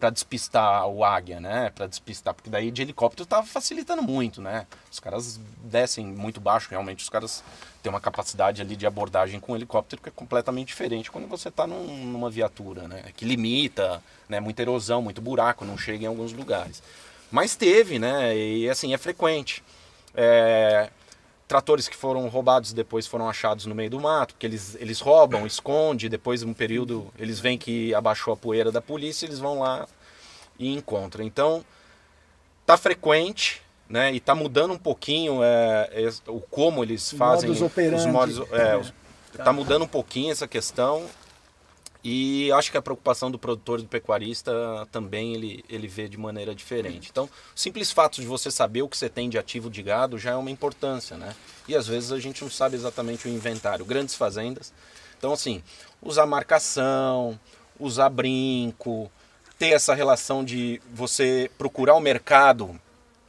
Para 0.00 0.08
despistar 0.08 0.86
o 0.88 1.04
águia, 1.04 1.38
né? 1.38 1.70
Para 1.74 1.86
despistar, 1.86 2.32
porque 2.32 2.48
daí 2.48 2.70
de 2.70 2.80
helicóptero 2.80 3.24
estava 3.24 3.46
facilitando 3.46 4.02
muito, 4.02 4.40
né? 4.40 4.66
Os 4.90 4.98
caras 4.98 5.38
descem 5.62 6.06
muito 6.06 6.40
baixo, 6.40 6.68
realmente 6.70 7.02
os 7.04 7.10
caras 7.10 7.44
têm 7.82 7.90
uma 7.90 8.00
capacidade 8.00 8.62
ali 8.62 8.74
de 8.74 8.86
abordagem 8.86 9.38
com 9.38 9.54
helicóptero 9.54 10.00
que 10.00 10.08
é 10.08 10.12
completamente 10.12 10.68
diferente 10.68 11.10
quando 11.10 11.28
você 11.28 11.48
está 11.48 11.66
num, 11.66 12.06
numa 12.06 12.30
viatura, 12.30 12.88
né? 12.88 13.12
Que 13.14 13.26
limita, 13.26 14.02
né? 14.26 14.40
Muita 14.40 14.62
erosão, 14.62 15.02
muito 15.02 15.20
buraco, 15.20 15.66
não 15.66 15.76
chega 15.76 16.04
em 16.04 16.08
alguns 16.08 16.32
lugares. 16.32 16.82
Mas 17.30 17.54
teve, 17.54 17.98
né? 17.98 18.34
E 18.34 18.68
assim 18.70 18.94
é 18.94 18.98
frequente. 18.98 19.62
É, 20.14 20.88
tratores 21.50 21.88
que 21.88 21.96
foram 21.96 22.28
roubados 22.28 22.72
depois 22.72 23.08
foram 23.08 23.28
achados 23.28 23.66
no 23.66 23.74
meio 23.74 23.90
do 23.90 23.98
mato, 23.98 24.34
porque 24.34 24.46
eles, 24.46 24.76
eles 24.78 25.00
roubam, 25.00 25.44
esconde, 25.44 26.08
depois 26.08 26.40
de 26.40 26.46
um 26.46 26.54
período 26.54 27.12
eles 27.18 27.40
veem 27.40 27.58
que 27.58 27.92
abaixou 27.92 28.32
a 28.32 28.36
poeira 28.36 28.70
da 28.70 28.80
polícia, 28.80 29.26
eles 29.26 29.40
vão 29.40 29.58
lá 29.58 29.88
e 30.56 30.72
encontram. 30.72 31.24
Então, 31.24 31.64
tá 32.64 32.76
frequente, 32.76 33.60
né? 33.88 34.12
E 34.12 34.20
tá 34.20 34.32
mudando 34.32 34.74
um 34.74 34.78
pouquinho 34.78 35.42
é, 35.42 35.90
é, 35.90 36.08
o 36.28 36.40
como 36.40 36.84
eles 36.84 37.10
fazem 37.14 37.50
os 37.50 38.06
modos. 38.06 38.38
É, 38.52 38.76
é. 38.76 39.00
Tá 39.44 39.52
mudando 39.52 39.82
um 39.82 39.88
pouquinho 39.88 40.32
essa 40.32 40.46
questão. 40.46 41.06
E 42.02 42.50
acho 42.52 42.70
que 42.70 42.78
a 42.78 42.82
preocupação 42.82 43.30
do 43.30 43.38
produtor 43.38 43.78
e 43.78 43.82
do 43.82 43.88
pecuarista 43.88 44.52
também 44.90 45.34
ele, 45.34 45.64
ele 45.68 45.86
vê 45.86 46.08
de 46.08 46.16
maneira 46.16 46.54
diferente. 46.54 47.08
Então, 47.10 47.24
o 47.24 47.28
simples 47.54 47.92
fato 47.92 48.20
de 48.20 48.26
você 48.26 48.50
saber 48.50 48.80
o 48.82 48.88
que 48.88 48.96
você 48.96 49.08
tem 49.08 49.28
de 49.28 49.38
ativo 49.38 49.68
de 49.68 49.82
gado 49.82 50.18
já 50.18 50.30
é 50.30 50.36
uma 50.36 50.50
importância, 50.50 51.18
né? 51.18 51.34
E 51.68 51.76
às 51.76 51.86
vezes 51.86 52.10
a 52.10 52.18
gente 52.18 52.42
não 52.42 52.50
sabe 52.50 52.74
exatamente 52.74 53.28
o 53.28 53.30
inventário. 53.30 53.84
Grandes 53.84 54.14
fazendas. 54.14 54.72
Então, 55.18 55.34
assim, 55.34 55.62
usar 56.00 56.24
marcação, 56.24 57.38
usar 57.78 58.08
brinco, 58.08 59.12
ter 59.58 59.72
essa 59.72 59.94
relação 59.94 60.42
de 60.42 60.80
você 60.90 61.50
procurar 61.58 61.94
o 61.94 62.00
mercado, 62.00 62.80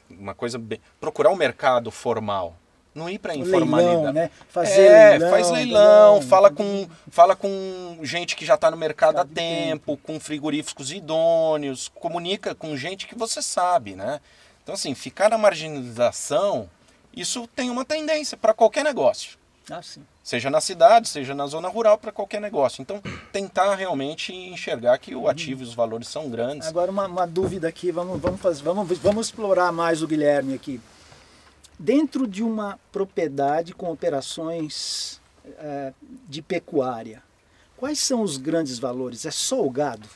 uma 0.09 0.33
coisa 0.33 0.57
bem. 0.57 0.79
procurar 0.99 1.29
o 1.29 1.35
mercado 1.35 1.91
formal 1.91 2.55
não 2.93 3.09
ir 3.09 3.19
para 3.19 3.35
informalidade. 3.35 3.95
Leilão, 3.95 4.13
né? 4.13 4.31
Fazer 4.49 4.81
é, 4.81 5.09
leilão, 5.11 5.29
faz 5.29 5.49
leilão, 5.49 6.13
leilão, 6.13 6.21
fala 6.21 6.51
com, 6.51 6.87
fala 7.09 7.35
com 7.35 7.99
gente 8.03 8.35
que 8.35 8.45
já 8.45 8.55
está 8.55 8.69
no 8.69 8.77
mercado 8.77 9.17
há 9.17 9.25
tempo, 9.25 9.95
tempo, 9.95 9.97
com 9.97 10.19
frigoríficos 10.19 10.91
idôneos, 10.91 11.89
comunica 11.95 12.53
com 12.53 12.75
gente 12.75 13.07
que 13.07 13.15
você 13.15 13.41
sabe, 13.41 13.95
né? 13.95 14.19
Então, 14.63 14.75
assim, 14.75 14.93
ficar 14.93 15.29
na 15.29 15.37
marginalização, 15.37 16.69
isso 17.15 17.47
tem 17.55 17.69
uma 17.69 17.85
tendência 17.85 18.37
para 18.37 18.53
qualquer 18.53 18.83
negócio. 18.83 19.39
Ah, 19.69 19.81
sim. 19.81 20.03
Seja 20.23 20.49
na 20.49 20.61
cidade, 20.61 21.07
seja 21.07 21.33
na 21.33 21.47
zona 21.47 21.67
rural, 21.67 21.97
para 21.97 22.11
qualquer 22.11 22.41
negócio. 22.41 22.81
Então, 22.81 23.01
tentar 23.31 23.75
realmente 23.75 24.33
enxergar 24.33 24.97
que 24.97 25.15
o 25.15 25.27
ativo 25.27 25.61
e 25.61 25.65
os 25.65 25.73
valores 25.73 26.07
são 26.07 26.29
grandes. 26.29 26.67
Agora, 26.67 26.91
uma, 26.91 27.07
uma 27.07 27.25
dúvida 27.25 27.67
aqui, 27.67 27.91
vamos, 27.91 28.19
vamos, 28.19 28.39
fazer, 28.41 28.63
vamos, 28.63 28.97
vamos 28.99 29.27
explorar 29.27 29.71
mais 29.71 30.01
o 30.01 30.07
Guilherme 30.07 30.53
aqui. 30.53 30.79
Dentro 31.83 32.27
de 32.27 32.43
uma 32.43 32.79
propriedade 32.91 33.73
com 33.73 33.91
operações 33.91 35.19
é, 35.57 35.91
de 36.29 36.39
pecuária, 36.39 37.23
quais 37.75 37.97
são 37.97 38.21
os 38.21 38.37
grandes 38.37 38.77
valores? 38.77 39.25
É 39.25 39.31
só 39.31 39.65
o 39.65 39.69
gado? 39.71 40.07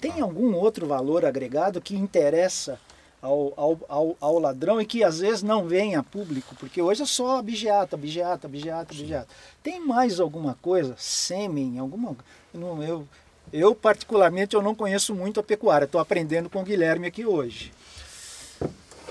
Tem 0.00 0.22
algum 0.22 0.54
outro 0.54 0.86
valor 0.86 1.26
agregado 1.26 1.82
que 1.82 1.94
interessa 1.94 2.80
ao, 3.20 3.52
ao, 3.58 3.78
ao, 3.86 4.16
ao, 4.18 4.38
ladrão 4.38 4.80
e 4.80 4.86
que 4.86 5.04
às 5.04 5.20
vezes 5.20 5.42
não 5.42 5.68
vem 5.68 5.96
a 5.96 6.02
público, 6.02 6.56
porque 6.58 6.80
hoje 6.80 7.02
é 7.02 7.06
só 7.06 7.36
abigeata, 7.36 7.94
abigeata, 7.94 8.46
abigeata, 8.46 8.94
abigeata. 8.94 9.28
Tem 9.62 9.84
mais 9.84 10.18
alguma 10.18 10.54
coisa? 10.62 10.94
Sêmen, 10.96 11.78
alguma... 11.78 12.16
Não, 12.54 12.82
eu, 12.82 13.06
eu, 13.52 13.74
particularmente, 13.74 14.56
eu 14.56 14.62
não 14.62 14.74
conheço 14.74 15.14
muito 15.14 15.38
a 15.38 15.42
pecuária, 15.42 15.84
estou 15.84 16.00
aprendendo 16.00 16.48
com 16.48 16.62
o 16.62 16.64
Guilherme 16.64 17.06
aqui 17.06 17.26
hoje. 17.26 17.70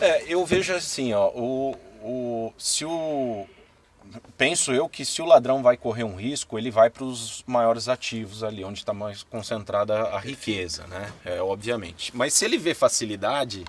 É, 0.01 0.23
eu 0.27 0.43
vejo 0.45 0.73
assim, 0.73 1.13
ó, 1.13 1.27
o, 1.29 1.75
o, 2.01 2.53
se 2.57 2.83
o. 2.83 3.45
Penso 4.35 4.73
eu 4.73 4.89
que 4.89 5.05
se 5.05 5.21
o 5.21 5.25
ladrão 5.25 5.61
vai 5.61 5.77
correr 5.77 6.03
um 6.03 6.15
risco, 6.15 6.57
ele 6.57 6.71
vai 6.71 6.89
para 6.89 7.03
os 7.03 7.43
maiores 7.45 7.87
ativos 7.87 8.43
ali, 8.43 8.63
onde 8.63 8.79
está 8.79 8.93
mais 8.93 9.23
concentrada 9.23 10.01
a 10.07 10.19
riqueza, 10.19 10.85
né? 10.87 11.13
É, 11.23 11.41
obviamente. 11.41 12.11
Mas 12.13 12.33
se 12.33 12.43
ele 12.43 12.57
vê 12.57 12.73
facilidade 12.73 13.63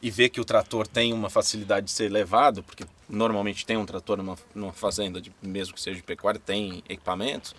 e 0.00 0.10
vê 0.10 0.28
que 0.28 0.40
o 0.40 0.44
trator 0.44 0.86
tem 0.86 1.12
uma 1.12 1.28
facilidade 1.30 1.86
de 1.86 1.92
ser 1.92 2.12
levado, 2.12 2.62
porque 2.62 2.84
normalmente 3.08 3.66
tem 3.66 3.76
um 3.76 3.86
trator 3.86 4.18
numa, 4.18 4.36
numa 4.54 4.72
fazenda, 4.72 5.20
de, 5.20 5.32
mesmo 5.42 5.74
que 5.74 5.80
seja 5.80 5.96
de 5.96 6.02
pecuária, 6.02 6.38
tem 6.38 6.84
equipamentos, 6.88 7.56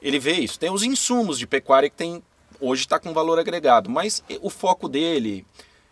ele 0.00 0.18
vê 0.20 0.34
isso. 0.34 0.58
Tem 0.60 0.70
os 0.70 0.82
insumos 0.84 1.38
de 1.38 1.46
pecuária 1.46 1.90
que 1.90 1.96
tem 1.96 2.22
hoje 2.60 2.82
está 2.82 2.98
com 2.98 3.12
valor 3.12 3.38
agregado, 3.38 3.88
mas 3.88 4.22
o 4.40 4.50
foco 4.50 4.88
dele, 4.88 5.46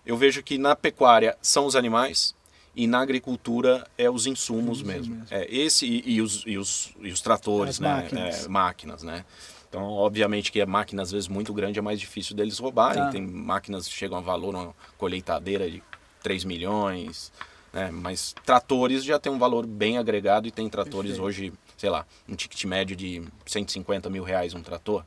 eu 0.07 0.16
vejo 0.16 0.42
que 0.42 0.57
na 0.57 0.77
pecuária 0.77 1.37
são 1.42 1.66
os 1.66 1.75
animais 1.75 2.35
e 2.75 2.87
na 2.87 3.01
agricultura 3.01 3.87
é 3.99 4.09
os 4.09 4.27
insumos 4.27 4.83
mesmo. 4.83 5.16
mesmo. 5.16 5.27
É 5.31 5.53
esse 5.53 5.85
e, 5.85 6.14
e, 6.14 6.23
os, 6.23 6.45
e, 6.47 6.57
os, 6.57 6.92
e 7.01 7.11
os 7.11 7.21
tratores, 7.21 7.77
As 7.77 7.81
né? 7.81 7.88
Máquinas. 7.88 8.45
É, 8.45 8.49
máquinas, 8.49 9.03
né? 9.03 9.25
Então, 9.69 9.83
obviamente 9.83 10.53
que 10.53 10.61
a 10.61 10.66
máquina 10.66 11.03
às 11.03 11.11
vezes 11.11 11.27
muito 11.27 11.53
grande 11.53 11.79
é 11.79 11.83
mais 11.83 11.99
difícil 11.99 12.37
deles 12.37 12.59
roubarem. 12.59 13.03
Tá. 13.03 13.11
Tem 13.11 13.27
máquinas 13.27 13.88
que 13.88 13.95
chegam 13.95 14.16
a 14.16 14.21
valor, 14.21 14.55
uma 14.55 14.75
colheitadeira 14.97 15.69
de 15.69 15.83
3 16.23 16.45
milhões, 16.45 17.33
né? 17.73 17.90
Mas 17.90 18.35
tratores 18.45 19.03
já 19.03 19.19
tem 19.19 19.33
um 19.33 19.38
valor 19.38 19.66
bem 19.66 19.99
agregado 19.99 20.47
e 20.47 20.51
tem 20.51 20.69
tratores 20.69 21.16
Perfeito. 21.16 21.27
hoje, 21.27 21.53
sei 21.77 21.90
lá, 21.90 22.07
um 22.29 22.37
ticket 22.37 22.64
médio 22.64 22.95
de 22.95 23.23
150 23.45 24.09
mil 24.09 24.23
reais 24.23 24.55
um 24.55 24.62
trator. 24.62 25.05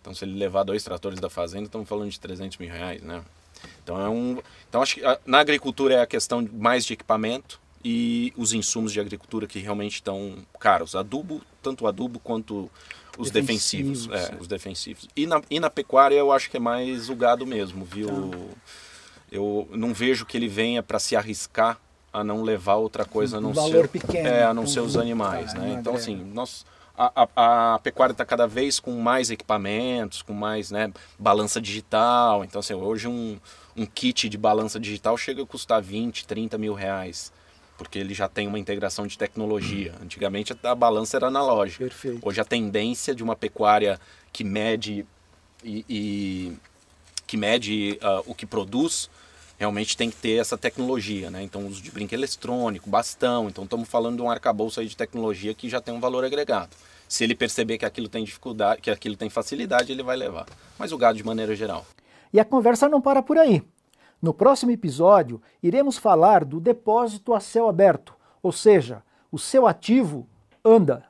Então, 0.00 0.14
se 0.14 0.24
ele 0.24 0.38
levar 0.38 0.62
dois 0.62 0.82
tratores 0.82 1.20
da 1.20 1.30
fazenda, 1.30 1.64
estamos 1.64 1.88
falando 1.88 2.10
de 2.10 2.18
300 2.20 2.58
mil 2.58 2.70
reais, 2.70 3.02
né? 3.02 3.22
Então, 3.82 4.00
é 4.00 4.08
um, 4.08 4.38
então 4.68 4.82
acho 4.82 4.96
que 4.96 5.02
na 5.26 5.40
agricultura 5.40 5.94
é 5.94 6.00
a 6.00 6.06
questão 6.06 6.48
mais 6.52 6.84
de 6.84 6.92
equipamento 6.92 7.60
e 7.84 8.32
os 8.36 8.52
insumos 8.52 8.92
de 8.92 9.00
agricultura 9.00 9.46
que 9.46 9.58
realmente 9.58 9.94
estão 9.94 10.36
caros. 10.60 10.94
Adubo, 10.94 11.42
tanto 11.62 11.84
o 11.84 11.86
adubo 11.86 12.18
quanto 12.20 12.70
os 13.18 13.30
defensivos. 13.30 14.06
defensivos 14.06 14.38
é, 14.38 14.40
os 14.40 14.46
defensivos. 14.46 15.08
E 15.16 15.26
na, 15.26 15.42
e 15.50 15.60
na 15.60 15.68
pecuária 15.68 16.14
eu 16.14 16.32
acho 16.32 16.50
que 16.50 16.56
é 16.56 16.60
mais 16.60 17.08
o 17.08 17.14
gado 17.14 17.46
mesmo, 17.46 17.84
viu? 17.84 18.08
Tá. 18.08 18.38
Eu 19.30 19.68
não 19.72 19.94
vejo 19.94 20.26
que 20.26 20.36
ele 20.36 20.48
venha 20.48 20.82
para 20.82 20.98
se 20.98 21.16
arriscar 21.16 21.78
a 22.12 22.22
não 22.22 22.42
levar 22.42 22.74
outra 22.74 23.04
coisa 23.04 23.38
a 23.38 23.40
não 23.40 23.50
um 23.50 23.54
valor 23.54 23.82
ser, 23.82 23.88
pequeno, 23.88 24.28
é, 24.28 24.44
a 24.44 24.52
não 24.52 24.66
ser 24.66 24.80
os 24.80 24.96
animais, 24.96 25.54
né? 25.54 25.76
Então 25.78 25.94
assim, 25.94 26.16
nós 26.16 26.66
a, 26.96 27.28
a, 27.36 27.74
a 27.74 27.78
pecuária 27.78 28.12
está 28.12 28.24
cada 28.24 28.46
vez 28.46 28.78
com 28.78 28.92
mais 28.92 29.30
equipamentos, 29.30 30.22
com 30.22 30.32
mais 30.32 30.70
né, 30.70 30.92
balança 31.18 31.60
digital. 31.60 32.44
Então, 32.44 32.60
assim, 32.60 32.74
hoje 32.74 33.08
um, 33.08 33.38
um 33.76 33.86
kit 33.86 34.28
de 34.28 34.38
balança 34.38 34.78
digital 34.78 35.16
chega 35.16 35.42
a 35.42 35.46
custar 35.46 35.82
20, 35.82 36.26
30 36.26 36.58
mil 36.58 36.74
reais 36.74 37.32
porque 37.82 37.98
ele 37.98 38.14
já 38.14 38.28
tem 38.28 38.46
uma 38.46 38.60
integração 38.60 39.08
de 39.08 39.18
tecnologia. 39.18 39.92
Antigamente 40.00 40.54
a 40.62 40.74
balança 40.74 41.16
era 41.16 41.26
analógica. 41.26 41.84
Perfeito. 41.84 42.20
Hoje 42.22 42.40
a 42.40 42.44
tendência 42.44 43.12
de 43.12 43.24
uma 43.24 43.34
pecuária 43.34 43.98
que 44.32 44.44
mede 44.44 45.04
e, 45.64 45.84
e 45.88 46.52
que 47.26 47.36
mede 47.36 47.98
uh, 48.02 48.22
o 48.26 48.34
que 48.34 48.46
produz 48.46 49.10
realmente 49.62 49.96
tem 49.96 50.10
que 50.10 50.16
ter 50.16 50.40
essa 50.40 50.58
tecnologia, 50.58 51.30
né? 51.30 51.40
Então 51.40 51.64
uso 51.68 51.80
de 51.80 51.92
brinco 51.92 52.12
eletrônico, 52.12 52.90
bastão. 52.90 53.48
Então 53.48 53.62
estamos 53.62 53.88
falando 53.88 54.16
de 54.16 54.22
um 54.22 54.28
arcabouço 54.28 54.80
aí 54.80 54.88
de 54.88 54.96
tecnologia 54.96 55.54
que 55.54 55.68
já 55.68 55.80
tem 55.80 55.94
um 55.94 56.00
valor 56.00 56.24
agregado. 56.24 56.70
Se 57.08 57.22
ele 57.22 57.34
perceber 57.34 57.78
que 57.78 57.84
aquilo 57.84 58.08
tem 58.08 58.24
dificuldade, 58.24 58.80
que 58.80 58.90
aquilo 58.90 59.16
tem 59.16 59.30
facilidade, 59.30 59.92
ele 59.92 60.02
vai 60.02 60.16
levar. 60.16 60.46
Mas 60.76 60.90
o 60.90 60.98
gado 60.98 61.16
de 61.16 61.24
maneira 61.24 61.54
geral. 61.54 61.86
E 62.32 62.40
a 62.40 62.44
conversa 62.44 62.88
não 62.88 63.00
para 63.00 63.22
por 63.22 63.38
aí. 63.38 63.62
No 64.20 64.34
próximo 64.34 64.72
episódio, 64.72 65.40
iremos 65.62 65.96
falar 65.96 66.44
do 66.44 66.58
depósito 66.58 67.32
a 67.32 67.38
céu 67.38 67.68
aberto, 67.68 68.14
ou 68.42 68.50
seja, 68.50 69.02
o 69.30 69.38
seu 69.38 69.64
ativo 69.64 70.26
anda. 70.64 71.04